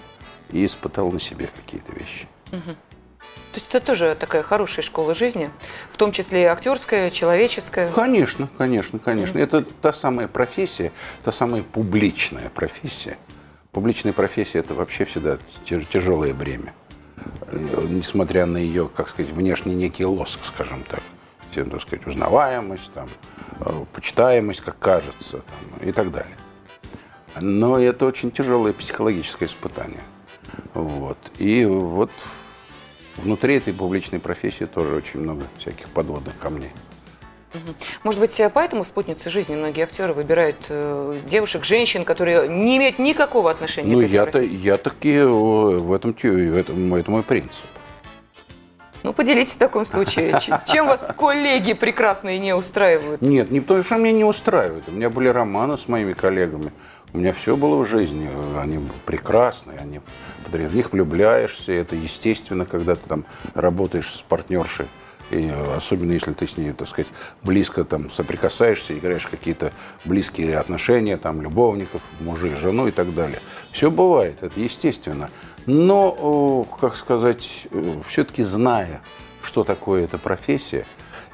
и 0.51 0.65
испытал 0.65 1.11
на 1.11 1.19
себе 1.19 1.47
какие-то 1.55 1.91
вещи. 1.93 2.27
То 3.57 3.61
есть 3.61 3.73
это 3.73 3.87
тоже 3.87 4.15
такая 4.19 4.43
хорошая 4.43 4.85
школа 4.85 5.15
жизни, 5.15 5.49
в 5.91 5.97
том 5.97 6.11
числе 6.11 6.43
и 6.43 6.45
актерская, 6.45 7.09
человеческая. 7.09 7.91
Конечно, 7.91 8.47
конечно, 8.55 8.99
конечно. 8.99 9.39
Это 9.39 9.63
та 9.63 9.91
самая 9.93 10.27
профессия, 10.27 10.91
та 11.23 11.31
самая 11.31 11.63
публичная 11.63 12.49
профессия. 12.49 13.17
Публичная 13.71 14.13
профессия– 14.13 14.59
это 14.63 14.75
вообще 14.75 15.05
всегда 15.05 15.39
тя- 15.65 15.79
тяжелое 15.79 16.35
бремя. 16.35 16.75
Э, 17.47 17.87
Несмотря 17.89 18.45
на 18.45 18.57
ее, 18.57 18.87
как 18.95 19.09
сказать, 19.09 19.31
внешний 19.31 19.73
некий 19.73 20.05
лоск, 20.05 20.41
скажем 20.43 20.83
так. 20.87 21.01
Всем, 21.49 21.67
так 21.71 21.81
сказать, 21.81 22.05
узнаваемость, 22.05 22.93
там, 22.93 23.09
э, 23.61 23.85
почитаемость, 23.91 24.61
как 24.61 24.77
кажется, 24.77 25.37
там, 25.39 25.89
и 25.89 25.91
так 25.91 26.11
далее. 26.11 26.37
Но 27.41 27.79
это 27.79 28.05
очень 28.05 28.29
тяжелое 28.29 28.73
психологическое 28.73 29.45
испытание. 29.45 30.03
Вот. 30.75 31.17
И 31.39 31.65
вот 31.65 32.11
внутри 33.17 33.55
этой 33.55 33.73
публичной 33.73 34.19
профессии 34.19 34.65
тоже 34.65 34.95
очень 34.95 35.19
много 35.21 35.43
всяких 35.59 35.87
подводных 35.89 36.37
камней. 36.37 36.71
Может 38.03 38.19
быть, 38.21 38.39
э, 38.39 38.49
поэтому 38.53 38.83
спутницы 38.83 39.29
жизни 39.29 39.55
многие 39.55 39.83
актеры 39.83 40.13
выбирают 40.13 40.57
э, 40.69 41.19
девушек, 41.27 41.63
женщин, 41.63 42.05
которые 42.05 42.47
не 42.47 42.77
имеют 42.77 42.99
никакого 42.99 43.49
отношения 43.49 43.93
Ну, 43.93 43.99
к 43.99 44.03
этой 44.03 44.11
я-то, 44.13 44.31
профессии? 44.31 44.57
я 44.57 44.77
таки 44.77 45.13
э, 45.13 45.25
в 45.27 45.91
этом, 45.93 46.13
в 46.13 46.55
этом, 46.55 46.93
это 46.95 47.11
мой 47.11 47.23
принцип. 47.23 47.65
Ну, 49.03 49.13
поделитесь 49.13 49.53
в 49.53 49.57
таком 49.59 49.85
случае. 49.85 50.37
Чем 50.67 50.87
вас 50.87 51.07
коллеги 51.17 51.73
прекрасные 51.73 52.39
не 52.39 52.53
устраивают? 52.53 53.21
Нет, 53.21 53.51
не 53.51 53.61
потому 53.61 53.83
что 53.83 53.95
меня 53.97 54.11
не 54.11 54.25
устраивает. 54.25 54.83
У 54.87 54.91
меня 54.91 55.09
были 55.09 55.29
романы 55.29 55.77
с 55.77 55.87
моими 55.87 56.13
коллегами. 56.13 56.71
У 57.17 57.19
меня 57.19 57.33
все 57.33 57.57
было 57.57 57.83
в 57.83 57.89
жизни. 57.89 58.29
Они 58.59 58.79
прекрасные, 59.07 59.79
они 59.79 60.01
в 60.51 60.75
них 60.75 60.91
влюбляешься. 60.91 61.71
Это 61.71 61.95
естественно, 61.95 62.63
когда 62.63 62.93
ты 62.93 63.01
там 63.09 63.25
работаешь 63.55 64.07
с 64.07 64.21
партнершей. 64.21 64.85
И 65.31 65.47
э, 65.47 65.75
особенно 65.75 66.11
если 66.11 66.33
ты 66.33 66.45
с 66.45 66.57
ней, 66.57 66.73
так 66.73 66.87
сказать, 66.87 67.11
близко 67.41 67.83
там 67.85 68.11
соприкасаешься, 68.11 68.95
играешь 68.95 69.25
какие-то 69.25 69.73
близкие 70.05 70.59
отношения, 70.59 71.17
там, 71.17 71.41
любовников, 71.41 72.03
мужей, 72.19 72.53
жену 72.53 72.87
и 72.87 72.91
так 72.91 73.11
далее. 73.15 73.39
Все 73.71 73.89
бывает, 73.89 74.43
это 74.43 74.59
естественно. 74.59 75.31
Но, 75.65 76.67
э, 76.69 76.79
как 76.79 76.95
сказать, 76.95 77.67
все-таки 78.05 78.43
зная, 78.43 79.01
что 79.41 79.63
такое 79.63 80.03
эта 80.03 80.19
профессия, 80.19 80.85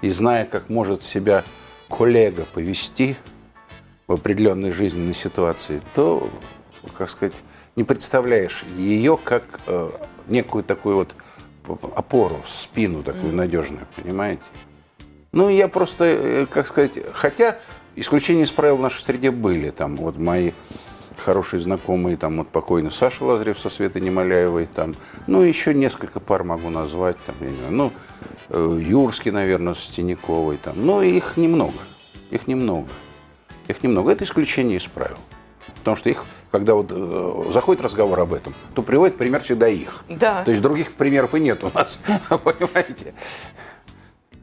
и 0.02 0.10
зная, 0.12 0.46
как 0.46 0.70
может 0.70 1.04
себя 1.04 1.44
коллега 1.90 2.46
повести 2.54 3.18
в 4.08 4.14
определенной 4.14 4.72
жизненной 4.72 5.14
ситуации, 5.14 5.82
то, 5.94 6.30
как 6.98 7.10
сказать, 7.10 7.42
не 7.76 7.84
представляешь 7.84 8.64
ее 8.78 9.18
как 9.18 9.44
э, 9.68 9.90
некую 10.28 10.64
такую 10.64 10.98
вот 10.98 11.16
опору, 11.96 12.42
спину 12.46 13.04
такую 13.04 13.34
надежную, 13.34 13.88
понимаете? 13.96 14.44
Ну, 15.32 15.50
я 15.50 15.68
просто, 15.68 16.06
э, 16.06 16.46
как 16.46 16.68
сказать, 16.68 17.00
хотя 17.14 17.58
исключения 17.96 18.44
из 18.44 18.52
правил 18.52 18.78
в 18.78 18.82
нашей 18.82 19.02
среде 19.02 19.32
были. 19.32 19.70
Там 19.70 19.96
вот 19.98 20.18
мои 20.18 20.52
хорошие 21.18 21.60
знакомые, 21.60 22.18
там 22.18 22.38
вот 22.38 22.50
покойный 22.50 22.92
Саша 22.92 23.24
Лазарев 23.24 23.58
со 23.58 23.70
Светой 23.70 24.02
Немоляевой, 24.02 24.66
там, 24.66 24.96
ну, 25.28 25.42
еще 25.42 25.74
несколько 25.74 26.20
пар 26.20 26.44
могу 26.44 26.70
назвать, 26.70 27.18
там, 27.26 27.36
я 27.40 27.50
не 27.50 27.56
знаю, 27.56 27.72
ну, 27.72 27.92
э, 28.50 28.80
Юрский, 28.82 29.32
наверное, 29.32 29.74
с 29.74 29.88
Тиняковой, 29.88 30.58
там, 30.58 30.86
но 30.86 31.02
их 31.02 31.38
немного, 31.38 31.78
их 32.30 32.48
немного, 32.48 32.88
их 33.68 33.84
немного. 33.84 34.12
Это 34.12 34.24
исключение 34.24 34.78
из 34.78 34.86
правил. 34.86 35.18
Потому 35.76 35.98
что 35.98 36.10
их, 36.10 36.26
когда 36.52 36.76
вот 36.76 36.88
э, 36.92 37.52
заходит 37.52 37.84
разговор 37.84 38.20
об 38.20 38.34
этом, 38.34 38.54
то 38.76 38.82
приводит 38.82 39.18
пример 39.18 39.42
всегда 39.42 39.68
их. 39.68 40.04
Да. 40.10 40.44
То 40.44 40.52
есть 40.52 40.62
других 40.62 40.94
примеров 40.94 41.36
и 41.36 41.40
нет 41.40 41.64
у 41.64 41.72
нас, 41.74 42.00
понимаете? 42.30 43.14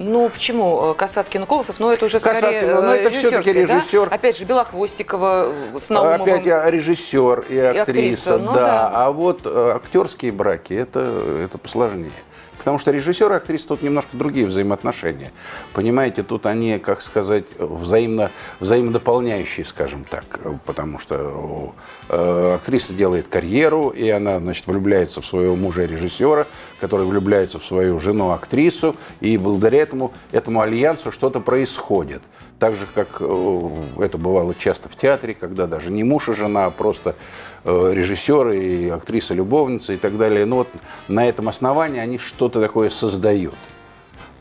Ну, 0.02 0.30
почему? 0.30 0.92
Э, 0.92 0.94
Касаткин, 0.94 1.44
Колосов, 1.44 1.78
но 1.78 1.92
это 1.92 2.06
уже 2.06 2.20
скорее 2.20 2.40
Касаткин, 2.40 2.74
ну, 2.74 2.90
э, 2.90 2.96
это 2.96 3.10
всё-таки 3.10 3.52
режиссерское, 3.52 3.66
да? 3.66 3.74
режиссер. 3.74 4.08
Опять 4.10 4.38
же, 4.38 4.44
Белохвостикова 4.46 5.52
э, 5.74 5.78
с 5.78 5.90
Наумовым. 5.90 6.22
Опять 6.22 6.46
я 6.46 6.70
режиссер 6.70 7.40
и 7.50 7.58
актриса, 7.58 7.82
актриса, 7.82 8.38
ну 8.38 8.54
да. 8.54 8.64
да. 8.64 8.90
А 8.94 9.12
вот 9.12 9.46
актерские 9.46 10.32
браки 10.32 10.72
это, 10.72 11.00
это 11.44 11.58
посложнее. 11.58 12.10
Потому 12.60 12.78
что 12.78 12.90
режиссер 12.90 13.32
и 13.32 13.36
актриса 13.36 13.68
тут 13.68 13.80
немножко 13.80 14.18
другие 14.18 14.46
взаимоотношения. 14.46 15.32
Понимаете, 15.72 16.22
тут 16.22 16.44
они, 16.44 16.78
как 16.78 17.00
сказать, 17.00 17.46
взаимно, 17.58 18.30
взаимодополняющие, 18.60 19.64
скажем 19.64 20.04
так. 20.04 20.24
Потому 20.66 20.98
что 20.98 21.74
э, 22.10 22.54
актриса 22.56 22.92
делает 22.92 23.28
карьеру, 23.28 23.88
и 23.88 24.10
она, 24.10 24.40
значит, 24.40 24.66
влюбляется 24.66 25.22
в 25.22 25.26
своего 25.26 25.56
мужа-режиссера, 25.56 26.46
который 26.80 27.06
влюбляется 27.06 27.58
в 27.58 27.64
свою 27.64 27.98
жену-актрису, 27.98 28.94
и 29.22 29.38
благодаря 29.38 29.78
этому, 29.78 30.12
этому 30.30 30.60
альянсу 30.60 31.12
что-то 31.12 31.40
происходит. 31.40 32.20
Так 32.60 32.76
же, 32.76 32.86
как 32.94 33.16
э, 33.20 33.70
это 34.00 34.18
бывало 34.18 34.54
часто 34.54 34.90
в 34.90 34.94
театре, 34.94 35.32
когда 35.32 35.66
даже 35.66 35.90
не 35.90 36.04
муж 36.04 36.28
и 36.28 36.34
жена, 36.34 36.66
а 36.66 36.70
просто 36.70 37.16
э, 37.64 37.90
режиссер 37.94 38.50
и 38.50 38.90
актриса-любовница 38.90 39.94
и 39.94 39.96
так 39.96 40.18
далее. 40.18 40.44
Ну 40.44 40.56
вот 40.56 40.68
на 41.08 41.26
этом 41.26 41.48
основании 41.48 42.00
они 42.00 42.18
что-то 42.18 42.60
такое 42.60 42.90
создают. 42.90 43.54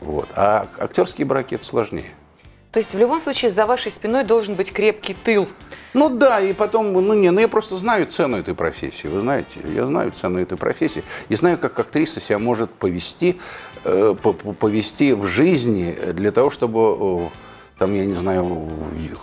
Вот. 0.02 0.28
А 0.36 0.68
актерские 0.78 1.26
браки 1.26 1.54
это 1.54 1.64
сложнее. 1.64 2.12
То 2.72 2.78
есть 2.78 2.94
в 2.94 2.98
любом 2.98 3.20
случае 3.20 3.50
за 3.50 3.64
вашей 3.64 3.90
спиной 3.90 4.24
должен 4.24 4.54
быть 4.54 4.70
крепкий 4.70 5.14
тыл. 5.14 5.48
Ну 5.94 6.10
да, 6.10 6.40
и 6.40 6.52
потом, 6.52 6.92
ну 6.92 7.14
не, 7.14 7.30
ну 7.30 7.40
я 7.40 7.48
просто 7.48 7.76
знаю 7.76 8.04
цену 8.06 8.36
этой 8.36 8.54
профессии, 8.54 9.08
вы 9.08 9.20
знаете, 9.20 9.60
я 9.74 9.86
знаю 9.86 10.12
цену 10.12 10.38
этой 10.38 10.56
профессии, 10.58 11.02
и 11.30 11.34
знаю, 11.34 11.56
как 11.58 11.78
актриса 11.80 12.20
себя 12.20 12.38
может 12.38 12.70
повести, 12.70 13.40
э, 13.84 14.14
по- 14.22 14.34
по- 14.34 14.52
повести 14.52 15.14
в 15.14 15.26
жизни 15.26 15.98
для 16.12 16.30
того, 16.30 16.50
чтобы, 16.50 17.30
там, 17.80 17.94
я 17.94 18.04
не 18.04 18.12
знаю, 18.12 18.68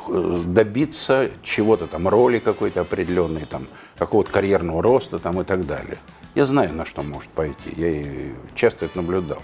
э, 0.09 0.41
добиться 0.47 1.29
чего-то, 1.43 1.85
там, 1.85 2.07
роли 2.07 2.39
какой-то 2.39 2.81
определенной, 2.81 3.45
там, 3.45 3.67
какого-то 3.99 4.31
карьерного 4.31 4.81
роста, 4.81 5.19
там, 5.19 5.39
и 5.39 5.43
так 5.43 5.67
далее. 5.67 5.99
Я 6.33 6.47
знаю, 6.47 6.73
на 6.73 6.83
что 6.83 7.03
может 7.03 7.29
пойти, 7.29 7.71
я 7.75 8.03
часто 8.55 8.85
это 8.85 8.97
наблюдал, 8.97 9.43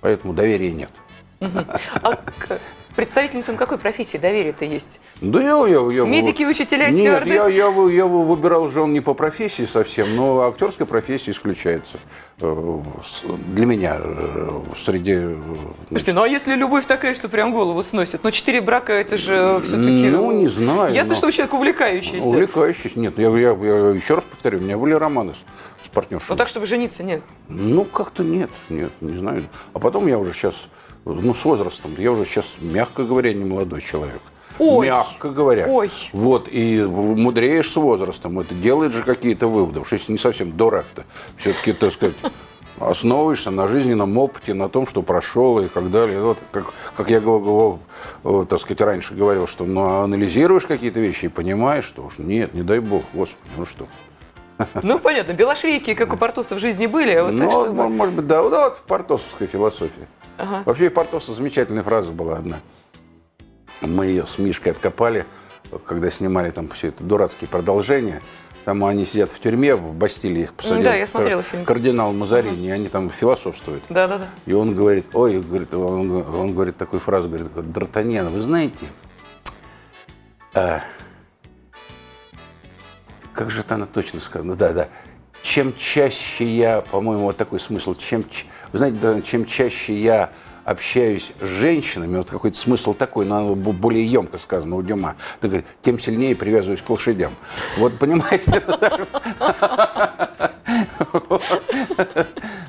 поэтому 0.00 0.32
доверия 0.32 0.72
нет. 0.72 0.90
Представительницам 2.98 3.56
какой 3.56 3.78
профессии 3.78 4.16
доверие-то 4.16 4.64
есть? 4.64 4.98
Да 5.20 5.40
я, 5.40 5.56
я, 5.68 5.80
я 5.92 6.04
Медики, 6.04 6.42
учителя, 6.42 6.90
Нет, 6.90 7.24
я, 7.26 7.46
я, 7.46 7.48
я 7.48 7.70
вы- 7.70 8.24
выбирал 8.24 8.66
жен 8.66 8.92
не 8.92 9.00
по 9.00 9.14
профессии 9.14 9.62
совсем, 9.66 10.16
но 10.16 10.40
актерская 10.48 10.84
профессия 10.84 11.30
исключается 11.30 11.98
э, 12.40 12.80
для 13.54 13.66
меня 13.66 13.98
э, 14.02 14.60
среди... 14.76 15.12
э, 15.14 15.36
Слушайте, 15.86 16.12
ну 16.12 16.22
а 16.22 16.28
если 16.28 16.56
любовь 16.56 16.86
такая, 16.86 17.14
что 17.14 17.28
прям 17.28 17.52
голову 17.52 17.80
сносит? 17.84 18.24
Ну, 18.24 18.32
четыре 18.32 18.60
брака, 18.62 18.92
это 18.94 19.16
же 19.16 19.60
все-таки... 19.64 20.08
Ну, 20.10 20.32
не 20.32 20.48
знаю, 20.48 20.92
Ясно, 20.92 21.10
но- 21.12 21.14
что 21.16 21.26
вы 21.26 21.32
человек 21.32 21.54
увлекающийся. 21.54 22.26
Увлекающийся. 22.26 22.98
Нет, 22.98 23.16
я, 23.16 23.28
я, 23.28 23.50
я 23.52 23.90
еще 23.90 24.16
раз 24.16 24.24
повторю, 24.28 24.58
у 24.58 24.62
меня 24.62 24.76
были 24.76 24.94
романы 24.94 25.34
с, 25.34 25.86
с 25.86 25.88
партнершей. 25.88 26.30
Ну, 26.30 26.36
так, 26.36 26.48
чтобы 26.48 26.66
жениться, 26.66 27.04
нет. 27.04 27.22
Ну, 27.48 27.84
как-то 27.84 28.24
нет, 28.24 28.50
нет, 28.70 28.90
не 29.00 29.16
знаю. 29.16 29.44
А 29.72 29.78
потом 29.78 30.08
я 30.08 30.18
уже 30.18 30.32
сейчас, 30.32 30.66
ну, 31.14 31.34
с 31.34 31.44
возрастом, 31.44 31.94
я 31.98 32.12
уже 32.12 32.24
сейчас, 32.24 32.56
мягко 32.60 33.04
говоря, 33.04 33.32
не 33.32 33.44
молодой 33.44 33.80
человек. 33.80 34.20
Ой. 34.58 34.86
Мягко 34.86 35.30
говоря. 35.30 35.66
Ой. 35.68 35.90
Вот, 36.12 36.48
и 36.50 36.82
мудреешь 36.82 37.70
с 37.70 37.76
возрастом. 37.76 38.40
Это 38.40 38.54
делает 38.54 38.92
же 38.92 39.02
какие-то 39.02 39.46
выводы. 39.46 39.80
Уж 39.80 39.92
если 39.92 40.12
не 40.12 40.18
совсем 40.18 40.56
дурак-то, 40.56 41.04
все-таки, 41.36 41.72
так 41.72 41.92
сказать, 41.92 42.16
основываешься 42.80 43.50
на 43.50 43.68
жизненном 43.68 44.16
опыте, 44.18 44.54
на 44.54 44.68
том, 44.68 44.86
что 44.86 45.02
прошел 45.02 45.60
и 45.60 45.68
так 45.68 45.90
далее. 45.90 46.20
Вот, 46.20 46.38
как, 46.50 46.72
как 46.96 47.10
я 47.10 47.20
говорю, 47.20 47.78
вот, 48.22 48.48
так 48.48 48.60
сказать, 48.60 48.80
раньше 48.80 49.14
говорил, 49.14 49.46
что 49.46 49.64
ну, 49.64 50.02
анализируешь 50.02 50.66
какие-то 50.66 51.00
вещи 51.00 51.26
и 51.26 51.28
понимаешь, 51.28 51.84
что 51.84 52.02
уж 52.02 52.18
нет, 52.18 52.54
не 52.54 52.62
дай 52.62 52.80
бог, 52.80 53.02
господи, 53.12 53.50
ну 53.56 53.64
что. 53.64 53.86
Ну, 54.82 54.98
понятно, 54.98 55.32
белошвейки, 55.32 55.94
как 55.94 56.12
у 56.12 56.16
Портоса 56.16 56.56
в 56.56 56.58
жизни 56.58 56.86
были, 56.86 57.20
вот 57.20 57.32
Ну, 57.32 57.44
вот, 57.48 57.66
чтобы... 57.66 57.88
может 57.88 58.14
быть, 58.14 58.26
да, 58.26 58.42
да, 58.48 58.70
вот 58.70 58.78
портосовская 58.88 59.46
философия. 59.46 60.08
Вообще, 60.64 60.86
и 60.86 60.88
Портоса 60.88 61.32
замечательная 61.32 61.82
фраза 61.82 62.12
была 62.12 62.36
одна. 62.36 62.60
Мы 63.80 64.06
ее 64.06 64.26
с 64.26 64.38
Мишкой 64.38 64.72
откопали, 64.72 65.26
когда 65.84 66.10
снимали 66.10 66.50
там 66.50 66.68
все 66.68 66.88
это 66.88 67.04
дурацкие 67.04 67.48
продолжения. 67.48 68.22
Там 68.64 68.84
они 68.84 69.04
сидят 69.04 69.32
в 69.32 69.40
тюрьме, 69.40 69.76
в 69.76 69.94
Бастилии 69.94 70.42
их 70.42 70.52
посадил. 70.52 70.84
Да, 70.84 70.94
я 70.94 71.06
смотрела 71.06 71.42
фильм. 71.42 71.64
Кардинал 71.64 72.12
Мазарини, 72.12 72.66
и 72.66 72.70
они 72.70 72.88
там 72.88 73.08
философствуют. 73.08 73.82
Да-да-да. 73.88 74.26
И 74.46 74.52
он 74.52 74.74
говорит, 74.74 75.06
ой, 75.14 75.40
говорит, 75.40 75.72
он, 75.72 76.10
он 76.10 76.54
говорит 76.54 76.76
такую 76.76 77.00
фразу, 77.00 77.28
говорит, 77.28 77.46
Д'Артаньян, 77.46 78.28
вы 78.28 78.40
знаете, 78.40 78.84
а, 80.52 80.82
как 83.32 83.50
же 83.50 83.60
это 83.60 83.76
она 83.76 83.86
точно 83.86 84.20
сказана? 84.20 84.54
Да, 84.56 84.72
да. 84.72 84.88
Чем 85.42 85.74
чаще 85.76 86.44
я, 86.44 86.80
по-моему, 86.82 87.24
вот 87.24 87.36
такой 87.36 87.58
смысл, 87.60 87.94
чем, 87.94 88.24
вы 88.72 88.78
знаете, 88.78 89.22
чем 89.24 89.44
чаще 89.46 89.94
я 89.94 90.30
общаюсь 90.64 91.32
с 91.40 91.46
женщинами, 91.46 92.18
вот 92.18 92.28
какой-то 92.28 92.58
смысл 92.58 92.92
такой, 92.92 93.24
но 93.24 93.54
более 93.54 94.04
емко 94.04 94.36
сказано 94.36 94.76
у 94.76 94.82
Дюма, 94.82 95.16
тем 95.82 95.98
сильнее 95.98 96.36
привязываюсь 96.36 96.82
к 96.82 96.90
лошадям. 96.90 97.32
Вот 97.78 97.98
понимаете, 97.98 98.62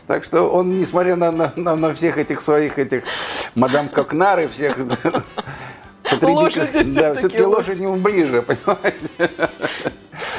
так- 0.08 0.24
что 0.24 0.44
он, 0.50 0.80
несмотря 0.80 1.16
на, 1.16 1.32
на, 1.32 1.76
на- 1.76 1.94
всех 1.94 2.18
этих 2.18 2.42
своих 2.42 2.80
этих 2.80 3.04
мадам 3.56 3.90
Кокнары, 3.90 4.48
всех 4.48 4.78
потребителей, 6.04 6.34
Лошади 6.36 6.84
да, 6.94 7.16
все-таки 7.16 7.44
лошадь 7.44 7.78
ему 7.78 7.96
ближе, 7.96 8.42
понимаете? 8.42 9.10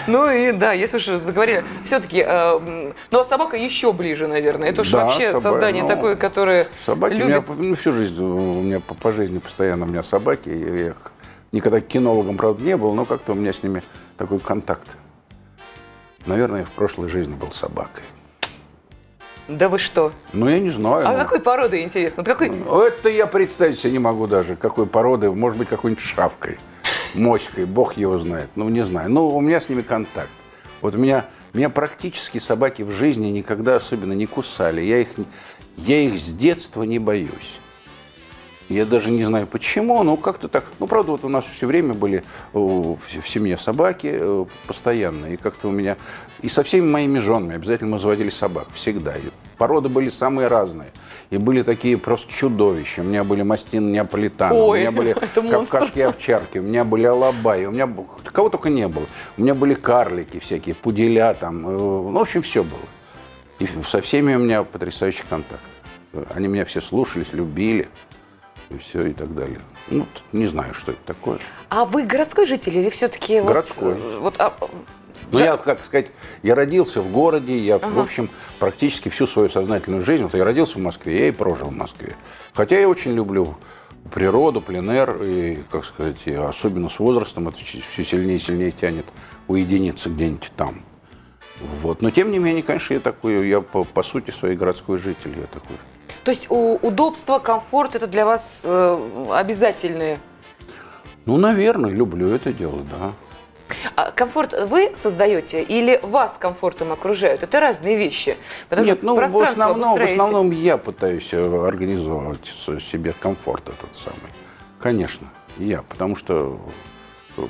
Ну 0.07 0.31
и 0.31 0.53
да, 0.53 0.73
если 0.73 0.97
уж 0.97 1.07
заговорили, 1.21 1.65
все-таки, 1.85 2.25
ну 2.25 3.21
а 3.21 3.25
собака 3.25 3.57
еще 3.57 3.93
ближе, 3.93 4.27
наверное. 4.27 4.69
Это 4.69 4.83
уж 4.83 4.91
Да, 4.91 5.05
вообще 5.05 5.29
собака, 5.33 5.41
создание 5.41 5.83
ну, 5.83 5.89
такое, 5.89 6.17
которое 6.17 6.69
Собаки, 6.85 7.15
у 7.15 7.27
меня 7.27 7.37
любит. 7.37 7.51
ну, 7.59 7.75
всю 7.75 7.93
жизнь, 7.93 8.23
у 8.23 8.63
меня 8.63 8.81
по, 8.81 8.95
по 8.95 9.13
жизни 9.13 9.39
постоянно 9.39 9.85
у 9.85 9.89
меня 9.89 10.03
собаки. 10.03 10.49
Я 10.49 10.93
к- 10.93 11.13
никогда 11.53 11.81
кинологом, 11.81 12.37
правда, 12.37 12.63
не 12.63 12.77
был, 12.77 12.95
но 12.95 13.05
как-то 13.05 13.33
у 13.33 13.35
меня 13.35 13.53
с 13.53 13.63
ними 13.63 13.83
такой 14.17 14.39
контакт. 14.39 14.97
Наверное, 16.27 16.61
я 16.61 16.67
в 16.67 16.71
прошлой 16.71 17.09
жизни 17.09 17.35
был 17.35 17.51
собакой. 17.53 18.03
Да 19.49 19.69
вы 19.69 19.79
что? 19.79 20.13
Ну, 20.33 20.49
я 20.49 20.61
не 20.61 20.71
знаю. 20.71 21.07
А 21.09 21.13
ну. 21.13 21.19
какой 21.19 21.41
породы, 21.41 21.83
интересно? 21.83 22.23
Вот 22.23 22.27
какой... 22.27 22.53
Это 22.87 23.09
я 23.09 23.27
представить 23.27 23.79
себе 23.79 23.93
не 23.93 23.99
могу 23.99 24.29
даже, 24.29 24.55
какой 24.55 24.87
породы, 24.87 25.31
может 25.33 25.59
быть, 25.59 25.69
какой-нибудь 25.69 26.03
шавкой, 26.03 26.59
моськой, 27.15 27.65
бог 27.65 27.97
его 27.97 28.19
знает, 28.19 28.51
ну, 28.57 28.69
не 28.69 28.85
знаю. 28.85 29.11
Но 29.11 29.29
у 29.29 29.41
меня 29.41 29.61
с 29.61 29.69
ними 29.69 29.83
контакт. 29.83 30.31
Вот 30.81 30.95
у 30.95 30.99
меня, 30.99 31.27
меня 31.53 31.71
практически 31.71 32.39
собаки 32.39 32.83
в 32.83 32.91
жизни 32.91 33.29
никогда 33.29 33.77
особенно 33.77 34.13
не 34.13 34.27
кусали. 34.27 34.81
Я 34.81 34.99
их, 34.99 35.09
я 35.77 36.01
их 36.01 36.19
с 36.19 36.33
детства 36.35 36.83
не 36.83 36.99
боюсь. 36.99 37.59
Я 38.71 38.87
даже 38.87 39.11
не 39.11 39.25
знаю 39.25 39.49
почему, 39.49 40.01
но 40.05 40.17
как-то 40.17 40.47
так. 40.47 40.65
Ну, 40.79 40.87
правда, 40.87 41.11
вот 41.11 41.25
у 41.25 41.29
нас 41.29 41.45
все 41.45 41.67
время 41.67 41.93
были 41.93 42.23
в 42.53 42.99
семье 43.27 43.57
собаки 43.57 44.11
э, 44.13 44.45
постоянно. 44.69 45.27
И 45.27 45.37
как-то 45.37 45.69
у 45.69 45.71
меня... 45.73 45.97
И 46.41 46.49
со 46.49 46.63
всеми 46.63 46.87
моими 46.89 47.19
женами 47.19 47.57
обязательно 47.57 47.91
мы 47.91 47.99
заводили 47.99 48.31
собак. 48.31 48.69
Всегда. 48.73 49.17
И 49.17 49.23
породы 49.59 49.89
были 49.89 50.09
самые 50.09 50.47
разные. 50.47 50.93
И 51.31 51.39
были 51.39 51.63
такие 51.63 51.99
просто 51.99 52.33
чудовища. 52.33 53.01
У 53.03 53.05
меня 53.05 53.25
были 53.25 53.43
мастины 53.43 53.91
неаполитаны, 53.91 54.55
у 54.57 54.75
меня 54.77 54.93
были 54.93 55.15
кавказские 55.51 56.07
овчарки, 56.07 56.59
у 56.59 56.63
меня 56.63 56.85
были 56.85 57.07
алабаи, 57.07 57.65
у 57.65 57.73
меня 57.73 57.89
кого 58.23 58.51
только 58.51 58.69
не 58.69 58.87
было. 58.87 59.07
У 59.37 59.43
меня 59.43 59.57
были 59.57 59.75
карлики 59.75 60.39
всякие, 60.39 60.77
пуделя 60.77 61.35
там. 61.35 61.67
э, 61.67 61.73
Ну, 61.73 62.13
в 62.13 62.19
общем, 62.19 62.43
все 62.43 62.63
было. 62.63 62.81
И 63.59 63.67
со 63.85 64.01
всеми 64.01 64.37
у 64.37 64.39
меня 64.39 64.63
потрясающий 64.63 65.25
контакт. 65.29 65.61
Они 66.35 66.47
меня 66.47 66.65
все 66.65 66.81
слушались, 66.81 67.33
любили. 67.33 67.89
И 68.71 68.79
все, 68.79 69.07
и 69.07 69.13
так 69.13 69.35
далее. 69.35 69.61
Ну, 69.89 70.07
не 70.33 70.47
знаю, 70.47 70.75
что 70.75 70.93
это 70.93 71.01
такое. 71.05 71.39
А 71.69 71.85
вы 71.85 72.05
городской 72.05 72.47
житель 72.47 72.79
или 72.79 72.89
все-таки... 72.89 73.41
Городской. 73.41 73.97
Вот, 74.21 74.37
а, 74.39 74.55
Но 75.33 75.41
я, 75.41 75.57
как 75.57 75.85
сказать, 75.85 76.13
я 76.45 76.55
родился 76.55 77.01
в 77.01 77.11
городе, 77.11 77.59
я, 77.59 77.79
в 77.79 77.99
общем, 77.99 78.31
практически 78.61 79.09
всю 79.09 79.27
свою 79.27 79.49
сознательную 79.49 80.05
жизнь, 80.05 80.23
вот 80.23 80.35
я 80.35 80.45
родился 80.45 80.79
в 80.79 80.83
Москве, 80.83 81.19
я 81.19 81.29
и 81.29 81.33
прожил 81.33 81.69
в 81.69 81.77
Москве. 81.77 82.15
Хотя 82.55 82.79
я 82.79 82.89
очень 82.89 83.13
люблю 83.13 83.57
природу, 84.13 84.61
пленэр, 84.61 85.23
и, 85.23 85.63
как 85.71 85.85
сказать, 85.85 86.27
особенно 86.29 86.89
с 86.89 86.99
возрастом 87.01 87.49
это 87.49 87.59
все 87.59 88.05
сильнее 88.05 88.37
и 88.37 88.41
сильнее 88.41 88.71
тянет 88.71 89.07
уединиться 89.49 90.11
где-нибудь 90.11 90.53
там. 90.57 90.83
Вот. 91.83 92.03
Но, 92.03 92.11
тем 92.11 92.31
не 92.31 92.39
менее, 92.39 92.63
конечно, 92.63 92.95
я 92.95 93.01
такой, 93.01 93.49
я 93.49 93.61
по, 93.61 93.85
по 93.85 94.03
сути 94.03 94.31
своей 94.31 94.57
городской 94.57 94.97
житель, 94.99 95.39
я 95.39 95.47
такой. 95.47 95.77
То 96.25 96.31
есть 96.31 96.47
удобство, 96.49 97.39
комфорт 97.39 97.95
это 97.95 98.07
для 98.07 98.25
вас 98.25 98.63
э, 98.65 99.27
обязательные. 99.33 100.21
Ну, 101.27 101.37
наверное, 101.37 101.91
люблю 101.91 102.29
это 102.29 102.53
дело, 102.53 102.81
да. 102.91 103.13
А 103.95 104.11
комфорт 104.11 104.55
вы 104.69 104.93
создаете 104.95 105.63
или 105.63 106.01
вас 106.03 106.37
комфортом 106.39 106.93
окружают? 106.93 107.43
Это 107.43 107.61
разные 107.61 107.97
вещи. 107.97 108.37
Потому 108.69 108.87
Нет, 108.87 109.03
ну, 109.03 109.15
в 109.15 109.39
основном, 109.39 109.99
в 109.99 110.03
основном 110.03 110.51
я 110.51 110.77
пытаюсь 110.77 111.33
э, 111.33 111.67
организовать 111.67 112.47
себе 112.47 113.15
комфорт 113.19 113.69
этот 113.69 113.95
самый. 113.95 114.31
Конечно, 114.81 115.29
я, 115.59 115.83
потому 115.83 116.17
что 116.17 116.61
э, 117.37 117.47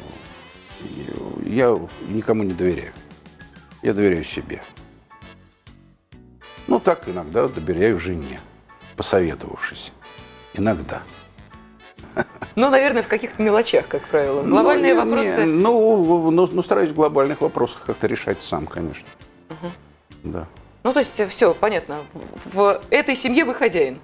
я 1.47 1.79
никому 2.09 2.43
не 2.43 2.53
доверяю. 2.53 2.93
Я 3.83 3.95
доверяю 3.95 4.25
себе. 4.25 4.63
Ну, 6.67 6.79
так 6.79 7.09
иногда 7.09 7.49
доверяю 7.49 7.99
жене, 7.99 8.41
посоветовавшись. 9.05 9.93
Иногда. 10.53 11.01
Ну, 12.55 12.69
наверное, 12.69 13.03
в 13.03 13.09
каких-то 13.09 13.43
мелочах, 13.43 13.89
как 13.89 14.03
правило. 14.03 14.43
Глобальные 14.43 14.95
Ну, 14.95 15.05
не- 15.05 15.11
вопросы. 15.11 15.45
не, 15.47 15.47
ну, 15.47 16.31
ну, 16.31 16.49
ну, 16.53 16.63
стараюсь 16.63 16.91
в 16.91 16.95
глобальных 16.95 17.41
вопросах 17.41 17.85
как-то 17.87 18.07
решать 18.07 18.43
сам, 18.43 18.67
конечно. 18.67 19.09
Да. 20.23 20.47
Ну, 20.83 20.93
то 20.93 20.99
есть, 20.99 21.19
все, 21.31 21.55
понятно. 21.55 21.97
В 22.53 22.79
этой 22.91 23.17
семье 23.17 23.47
вы 23.47 23.55
хозяин. 23.55 24.01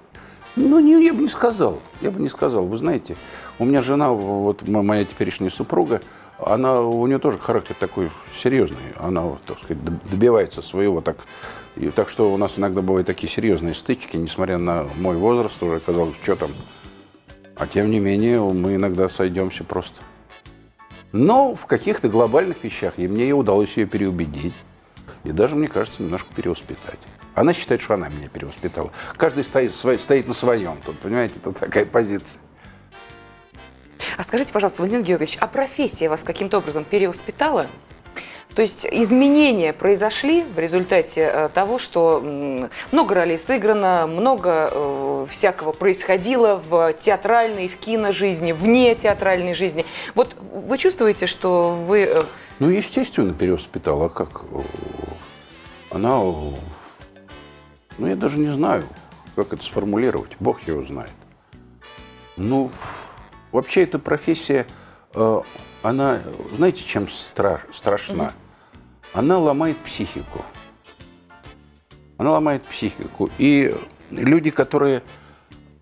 Ну, 0.55 0.79
не, 0.79 1.05
я 1.05 1.13
бы 1.13 1.21
не 1.21 1.29
сказал. 1.29 1.79
Я 2.01 2.09
бы 2.09 2.19
не 2.19 2.29
сказал. 2.29 2.65
Вы 2.65 2.77
знаете, 2.77 3.17
у 3.59 3.65
меня 3.65 3.83
жена, 3.83 4.09
вот 4.09 4.67
моя 4.67 5.05
теперешняя 5.05 5.51
супруга, 5.51 6.01
она, 6.39 6.81
у 6.81 7.05
нее 7.05 7.19
тоже 7.19 7.37
характер 7.37 7.75
такой 7.79 8.09
серьезный. 8.35 8.93
Она, 8.97 9.37
так 9.45 9.59
сказать, 9.59 9.77
добивается 10.09 10.63
своего 10.63 11.01
так. 11.01 11.17
И 11.79 11.89
так 11.91 12.09
что 12.09 12.33
у 12.33 12.37
нас 12.37 12.57
иногда 12.57 12.81
бывают 12.81 13.05
такие 13.05 13.31
серьезные 13.31 13.75
стычки, 13.75 14.17
несмотря 14.17 14.57
на 14.57 14.87
мой 14.97 15.15
возраст, 15.15 15.61
уже 15.61 15.79
казалось, 15.79 16.15
что 16.23 16.35
там. 16.35 16.51
А 17.55 17.67
тем 17.67 17.89
не 17.89 17.99
менее, 17.99 18.41
мы 18.41 18.75
иногда 18.75 19.07
сойдемся 19.09 19.63
просто. 19.63 20.01
Но 21.11 21.55
в 21.55 21.65
каких-то 21.67 22.09
глобальных 22.09 22.63
вещах 22.63 22.95
и 22.97 23.07
мне 23.07 23.31
удалось 23.33 23.77
ее 23.77 23.85
переубедить. 23.85 24.55
И 25.23 25.31
даже, 25.31 25.55
мне 25.55 25.67
кажется, 25.67 26.01
немножко 26.01 26.33
перевоспитать. 26.33 26.99
Она 27.35 27.53
считает, 27.53 27.81
что 27.81 27.93
она 27.93 28.09
меня 28.09 28.27
перевоспитала. 28.27 28.91
Каждый 29.15 29.43
стоит, 29.43 29.71
стоит 29.71 30.27
на 30.27 30.33
своем. 30.33 30.77
Тут, 30.85 30.97
понимаете, 30.99 31.35
это 31.37 31.51
такая 31.51 31.85
позиция. 31.85 32.41
А 34.17 34.23
скажите, 34.23 34.51
пожалуйста, 34.51 34.81
Валентин 34.81 35.03
Георгиевич, 35.03 35.37
а 35.39 35.47
профессия 35.47 36.09
вас 36.09 36.23
каким-то 36.23 36.57
образом 36.57 36.83
перевоспитала? 36.83 37.67
То 38.55 38.61
есть 38.63 38.87
изменения 38.89 39.71
произошли 39.71 40.43
в 40.43 40.57
результате 40.57 41.29
э, 41.31 41.49
того, 41.49 41.77
что 41.77 42.19
много 42.91 43.13
ролей 43.13 43.37
сыграно, 43.37 44.07
много 44.07 45.25
всякого 45.29 45.73
происходило 45.73 46.61
в 46.67 46.93
театральной, 46.93 47.67
в 47.67 47.77
киножизни, 47.77 48.51
вне 48.51 48.95
театральной 48.95 49.53
жизни. 49.53 49.85
Вот 50.15 50.35
вы 50.39 50.77
чувствуете, 50.77 51.27
что 51.27 51.71
вы... 51.71 52.01
Э, 52.01 52.23
ну, 52.59 52.69
естественно, 52.69 53.33
перевоспитала. 53.33 54.05
А 54.05 54.09
как? 54.09 54.41
Она... 55.91 56.19
Ну, 57.97 58.07
я 58.07 58.15
даже 58.15 58.39
не 58.39 58.47
знаю, 58.47 58.83
как 59.35 59.53
это 59.53 59.63
сформулировать. 59.63 60.31
Бог 60.39 60.67
его 60.67 60.83
знает. 60.83 61.11
Ну, 62.35 62.71
вообще 63.51 63.83
эта 63.83 63.99
профессия, 63.99 64.65
э, 65.13 65.41
она, 65.83 66.21
знаете, 66.55 66.83
чем 66.83 67.07
страш, 67.07 67.61
страшна? 67.71 68.25
Угу. 68.25 68.33
Она 69.13 69.37
ломает 69.39 69.77
психику. 69.77 70.43
Она 72.17 72.31
ломает 72.31 72.63
психику. 72.63 73.29
И 73.37 73.75
люди, 74.11 74.51
которые 74.51 75.03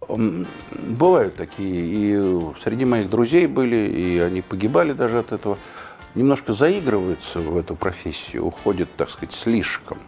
бывают 0.07 1.35
такие, 1.35 1.73
и 1.73 2.59
среди 2.59 2.85
моих 2.85 3.09
друзей 3.09 3.47
были, 3.47 3.75
и 3.75 4.19
они 4.19 4.41
погибали 4.41 4.93
даже 4.93 5.19
от 5.19 5.31
этого, 5.31 5.57
немножко 6.13 6.53
заигрываются 6.53 7.39
в 7.39 7.57
эту 7.57 7.75
профессию, 7.75 8.45
уходят, 8.45 8.89
так 8.95 9.09
сказать, 9.09 9.33
слишком. 9.33 9.99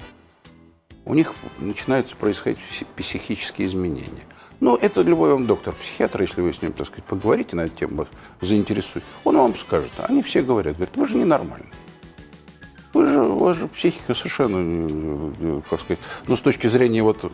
У 1.05 1.13
них 1.13 1.33
начинаются 1.59 2.15
происходить 2.15 2.59
психические 2.95 3.67
изменения. 3.67 4.25
Ну, 4.59 4.75
это 4.75 5.01
любой 5.01 5.33
вам 5.33 5.45
доктор-психиатр, 5.45 6.21
если 6.21 6.41
вы 6.41 6.51
с 6.51 6.61
ним, 6.61 6.73
так 6.73 6.87
сказать, 6.87 7.03
поговорите 7.03 7.55
на 7.55 7.61
эту 7.61 7.75
тему, 7.75 8.07
заинтересует, 8.41 9.05
он 9.23 9.37
вам 9.37 9.55
скажет. 9.55 9.91
Они 9.99 10.23
все 10.23 10.41
говорят, 10.41 10.77
говорят, 10.77 10.95
вы 10.97 11.07
же 11.07 11.15
ненормальны. 11.15 11.69
Вы 12.93 13.05
же, 13.05 13.21
у 13.21 13.37
вас 13.37 13.57
же 13.57 13.67
психика 13.67 14.15
совершенно, 14.15 15.61
как 15.69 15.81
сказать, 15.81 15.99
ну, 16.25 16.35
с 16.35 16.41
точки 16.41 16.65
зрения 16.65 17.03
вот 17.03 17.31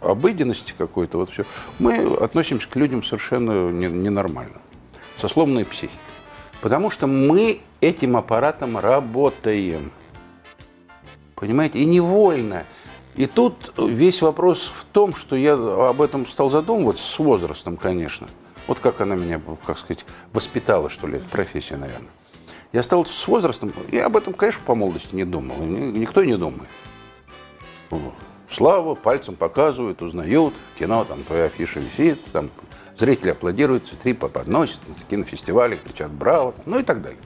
обыденности 0.00 0.74
какой-то, 0.76 1.18
вот 1.18 1.30
все, 1.30 1.44
мы 1.78 1.98
относимся 2.16 2.68
к 2.68 2.74
людям 2.74 3.04
совершенно 3.04 3.70
ненормально, 3.70 4.60
со 5.16 5.28
сломанной 5.28 5.64
психикой. 5.64 6.00
Потому 6.60 6.90
что 6.90 7.06
мы 7.06 7.60
этим 7.80 8.16
аппаратом 8.16 8.78
работаем. 8.78 9.92
Понимаете? 11.36 11.80
И 11.80 11.84
невольно. 11.84 12.64
И 13.16 13.26
тут 13.26 13.72
весь 13.78 14.22
вопрос 14.22 14.72
в 14.76 14.84
том, 14.86 15.14
что 15.14 15.36
я 15.36 15.54
об 15.54 16.02
этом 16.02 16.26
стал 16.26 16.50
задумываться 16.50 17.04
с 17.04 17.18
возрастом, 17.18 17.76
конечно. 17.76 18.26
Вот 18.66 18.78
как 18.78 19.00
она 19.00 19.14
меня, 19.14 19.40
как 19.64 19.78
сказать, 19.78 20.04
воспитала, 20.32 20.88
что 20.88 21.06
ли, 21.06 21.20
профессия, 21.30 21.76
наверное. 21.76 22.10
Я 22.72 22.82
стал 22.82 23.06
с 23.06 23.28
возрастом, 23.28 23.72
я 23.92 24.06
об 24.06 24.16
этом, 24.16 24.32
конечно, 24.32 24.62
по 24.66 24.74
молодости 24.74 25.14
не 25.14 25.24
думал, 25.24 25.58
никто 25.58 26.24
не 26.24 26.36
думает. 26.36 26.70
Слава, 28.50 28.94
пальцем 28.94 29.36
показывают, 29.36 30.02
узнают, 30.02 30.54
кино, 30.78 31.04
там 31.04 31.22
твоя 31.22 31.44
афиша 31.44 31.80
висит, 31.80 32.18
там 32.32 32.50
зрители 32.96 33.30
аплодируют, 33.30 33.86
цветы 33.86 34.14
подносят, 34.14 34.80
на 34.88 34.94
кинофестивале 35.08 35.76
кричат 35.76 36.10
«Браво!», 36.10 36.54
ну 36.66 36.78
и 36.80 36.82
так 36.82 37.02
далее. 37.02 37.18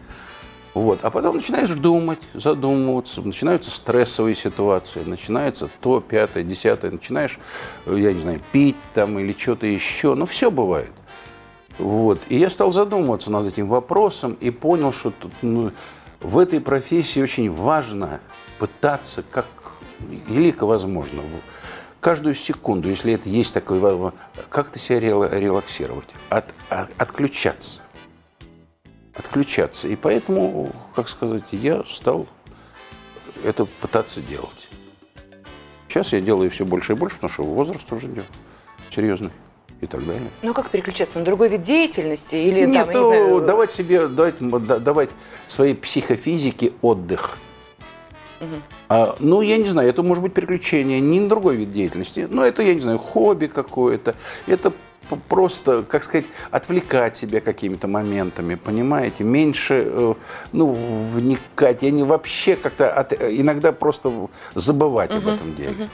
Вот. 0.74 1.00
А 1.02 1.10
потом 1.10 1.36
начинаешь 1.36 1.70
думать, 1.70 2.20
задумываться, 2.34 3.20
начинаются 3.22 3.70
стрессовые 3.70 4.34
ситуации, 4.34 5.02
начинается 5.04 5.68
то, 5.80 6.00
пятое, 6.00 6.42
десятое, 6.42 6.90
начинаешь, 6.90 7.38
я 7.86 8.12
не 8.12 8.20
знаю, 8.20 8.40
пить 8.52 8.76
там 8.94 9.18
или 9.18 9.34
что-то 9.36 9.66
еще, 9.66 10.14
ну 10.14 10.26
все 10.26 10.50
бывает. 10.50 10.92
Вот. 11.78 12.20
И 12.28 12.36
я 12.36 12.50
стал 12.50 12.72
задумываться 12.72 13.30
над 13.30 13.46
этим 13.46 13.68
вопросом 13.68 14.36
и 14.40 14.50
понял, 14.50 14.92
что 14.92 15.10
тут, 15.10 15.32
ну, 15.42 15.72
в 16.20 16.38
этой 16.38 16.60
профессии 16.60 17.20
очень 17.20 17.50
важно 17.50 18.20
пытаться, 18.58 19.22
как 19.30 19.46
велико 20.00 20.66
возможно, 20.66 21.22
каждую 22.00 22.34
секунду, 22.34 22.88
если 22.88 23.12
это 23.12 23.28
есть 23.28 23.54
такой, 23.54 23.80
как-то 24.48 24.78
себя 24.78 25.00
релаксировать, 25.00 26.08
от, 26.28 26.46
от, 26.68 26.90
отключаться. 26.98 27.82
Отключаться. 29.18 29.88
И 29.88 29.96
поэтому, 29.96 30.72
как 30.94 31.08
сказать, 31.08 31.44
я 31.52 31.84
стал 31.84 32.26
это 33.44 33.66
пытаться 33.80 34.20
делать. 34.20 34.68
Сейчас 35.88 36.12
я 36.12 36.20
делаю 36.20 36.50
все 36.50 36.64
больше 36.64 36.92
и 36.92 36.96
больше, 36.96 37.16
потому 37.16 37.32
что 37.32 37.42
возраст 37.42 37.90
уже 37.92 38.24
серьезный 38.90 39.30
и 39.80 39.86
так 39.86 40.04
далее. 40.06 40.28
Ну 40.42 40.54
как 40.54 40.70
переключаться 40.70 41.18
на 41.18 41.24
другой 41.24 41.48
вид 41.48 41.62
деятельности 41.62 42.34
или 42.34 42.66
Нет, 42.66 42.90
там, 42.90 43.02
не 43.02 43.04
знаю... 43.04 43.40
давать 43.40 43.72
себе 43.72 44.08
давать, 44.08 44.38
давать 44.38 45.10
своей 45.46 45.74
психофизике 45.74 46.72
отдых. 46.82 47.38
Угу. 48.40 48.54
А, 48.88 49.16
ну, 49.18 49.40
я 49.40 49.56
не 49.56 49.68
знаю, 49.68 49.88
это 49.88 50.02
может 50.02 50.22
быть 50.22 50.32
переключение 50.32 51.00
не 51.00 51.20
на 51.20 51.28
другой 51.28 51.56
вид 51.56 51.72
деятельности, 51.72 52.26
но 52.30 52.44
это, 52.44 52.62
я 52.62 52.74
не 52.74 52.80
знаю, 52.80 52.98
хобби 52.98 53.46
какое-то. 53.46 54.14
Это 54.46 54.72
просто, 55.16 55.82
как 55.82 56.02
сказать, 56.02 56.26
отвлекать 56.50 57.16
себя 57.16 57.40
какими-то 57.40 57.88
моментами, 57.88 58.54
понимаете, 58.54 59.24
меньше, 59.24 59.84
э, 59.86 60.14
ну, 60.52 60.76
вникать. 61.12 61.82
Я 61.82 61.90
не 61.90 62.02
вообще 62.02 62.56
как-то 62.56 62.92
от, 62.92 63.12
иногда 63.12 63.72
просто 63.72 64.28
забывать 64.54 65.10
угу, 65.10 65.18
об 65.18 65.28
этом 65.28 65.54
деле. 65.54 65.70
Угу. 65.70 65.88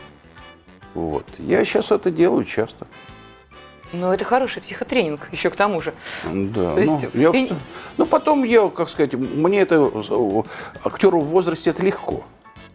Вот. 0.94 1.27
Я 1.38 1.64
сейчас 1.64 1.90
это 1.92 2.11
делаю 2.11 2.44
часто. 2.44 2.87
Ну, 3.92 4.12
это 4.12 4.24
хороший 4.24 4.61
психотренинг, 4.61 5.29
еще 5.33 5.50
к 5.50 5.57
тому 5.57 5.81
же. 5.81 5.94
Да. 6.24 6.74
То 6.74 6.81
есть, 6.81 7.14
ну, 7.14 7.20
я, 7.20 7.31
и... 7.31 7.48
ну, 7.96 8.07
потом 8.07 8.42
я, 8.42 8.68
как 8.68 8.88
сказать, 8.88 9.14
мне 9.14 9.61
это, 9.61 9.90
актеру 10.83 11.20
в 11.20 11.27
возрасте 11.27 11.70
это 11.70 11.83
легко. 11.83 12.24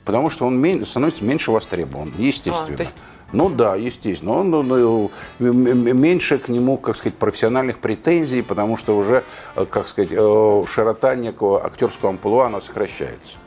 Потому 0.10 0.32
что 0.32 0.48
он 0.48 0.86
становится 0.86 1.24
меньше 1.24 1.52
востребован, 1.52 2.12
естественно. 2.18 2.76
А, 2.80 2.82
есть... 2.82 2.96
Ну 3.32 3.48
да, 3.48 3.76
естественно. 3.76 4.40
Он, 4.40 4.50
ну, 4.50 5.12
меньше 5.38 6.40
к 6.40 6.48
нему, 6.48 6.78
как 6.78 6.96
сказать, 6.96 7.14
профессиональных 7.14 7.78
претензий, 7.78 8.42
потому 8.42 8.76
что 8.76 8.98
уже, 8.98 9.24
э, 9.56 9.66
как 9.66 9.88
сказать, 9.88 10.10
э, 10.12 10.64
широта 10.66 11.14
некого 11.14 11.64
актерского 11.64 12.10
амплуа, 12.10 12.48
она 12.48 12.60
сокращается. 12.60 13.38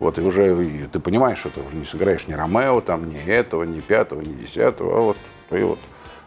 Вот, 0.00 0.18
и 0.18 0.22
уже 0.22 0.88
ты 0.92 0.98
понимаешь, 0.98 1.38
что 1.38 1.50
ты 1.50 1.60
уже 1.60 1.76
не 1.76 1.84
сыграешь 1.84 2.26
ни 2.26 2.32
Ромео, 2.32 2.80
там, 2.80 3.08
ни 3.08 3.24
этого, 3.24 3.62
ни 3.62 3.78
пятого, 3.78 4.22
ни 4.22 4.32
десятого, 4.32 4.98
а 4.98 5.00
вот, 5.02 5.16
и 5.52 5.62
вот 5.62 5.78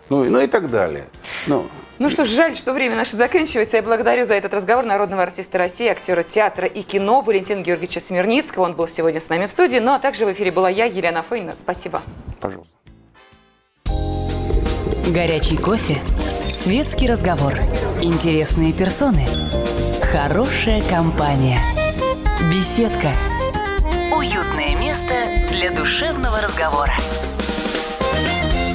ну, 0.10 0.24
ну 0.24 0.40
и 0.40 0.48
так 0.48 0.70
далее. 0.70 1.08
Ну, 1.48 1.66
ну 1.98 2.10
что 2.10 2.26
ж, 2.26 2.30
жаль, 2.30 2.56
что 2.56 2.74
время 2.74 2.96
наше 2.96 3.16
заканчивается. 3.16 3.78
Я 3.78 3.84
благодарю 3.84 4.26
за 4.26 4.34
этот 4.36 4.54
разговор 4.54 4.86
народного 4.86 5.24
артиста 5.24 5.58
России, 5.58 5.88
актера 5.88 6.24
театра 6.24 6.68
и 6.68 6.82
кино 6.82 7.22
Валентина 7.22 7.62
Георгиевича 7.62 8.00
Смирницкого. 8.00 8.64
Он 8.64 8.74
был 8.74 8.88
сегодня 8.88 9.20
с 9.20 9.30
нами 9.30 9.46
в 9.46 9.52
студии. 9.52 9.78
Ну 9.78 9.94
а 9.94 10.00
также 10.00 10.26
в 10.26 10.34
эфире 10.34 10.52
была 10.52 10.70
я, 10.70 10.86
Елена 10.86 11.22
Фейна. 11.22 11.56
Спасибо. 11.56 12.02
Пожалуйста. 12.42 12.74
Горячий 15.08 15.56
кофе, 15.56 15.98
светский 16.54 17.08
разговор, 17.08 17.54
интересные 18.02 18.74
персоны, 18.74 19.26
хорошая 20.12 20.82
компания, 20.90 21.60
беседка, 22.52 23.12
уютное 24.12 24.76
место 24.78 25.14
для 25.52 25.70
душевного 25.70 26.42
разговора. 26.42 26.94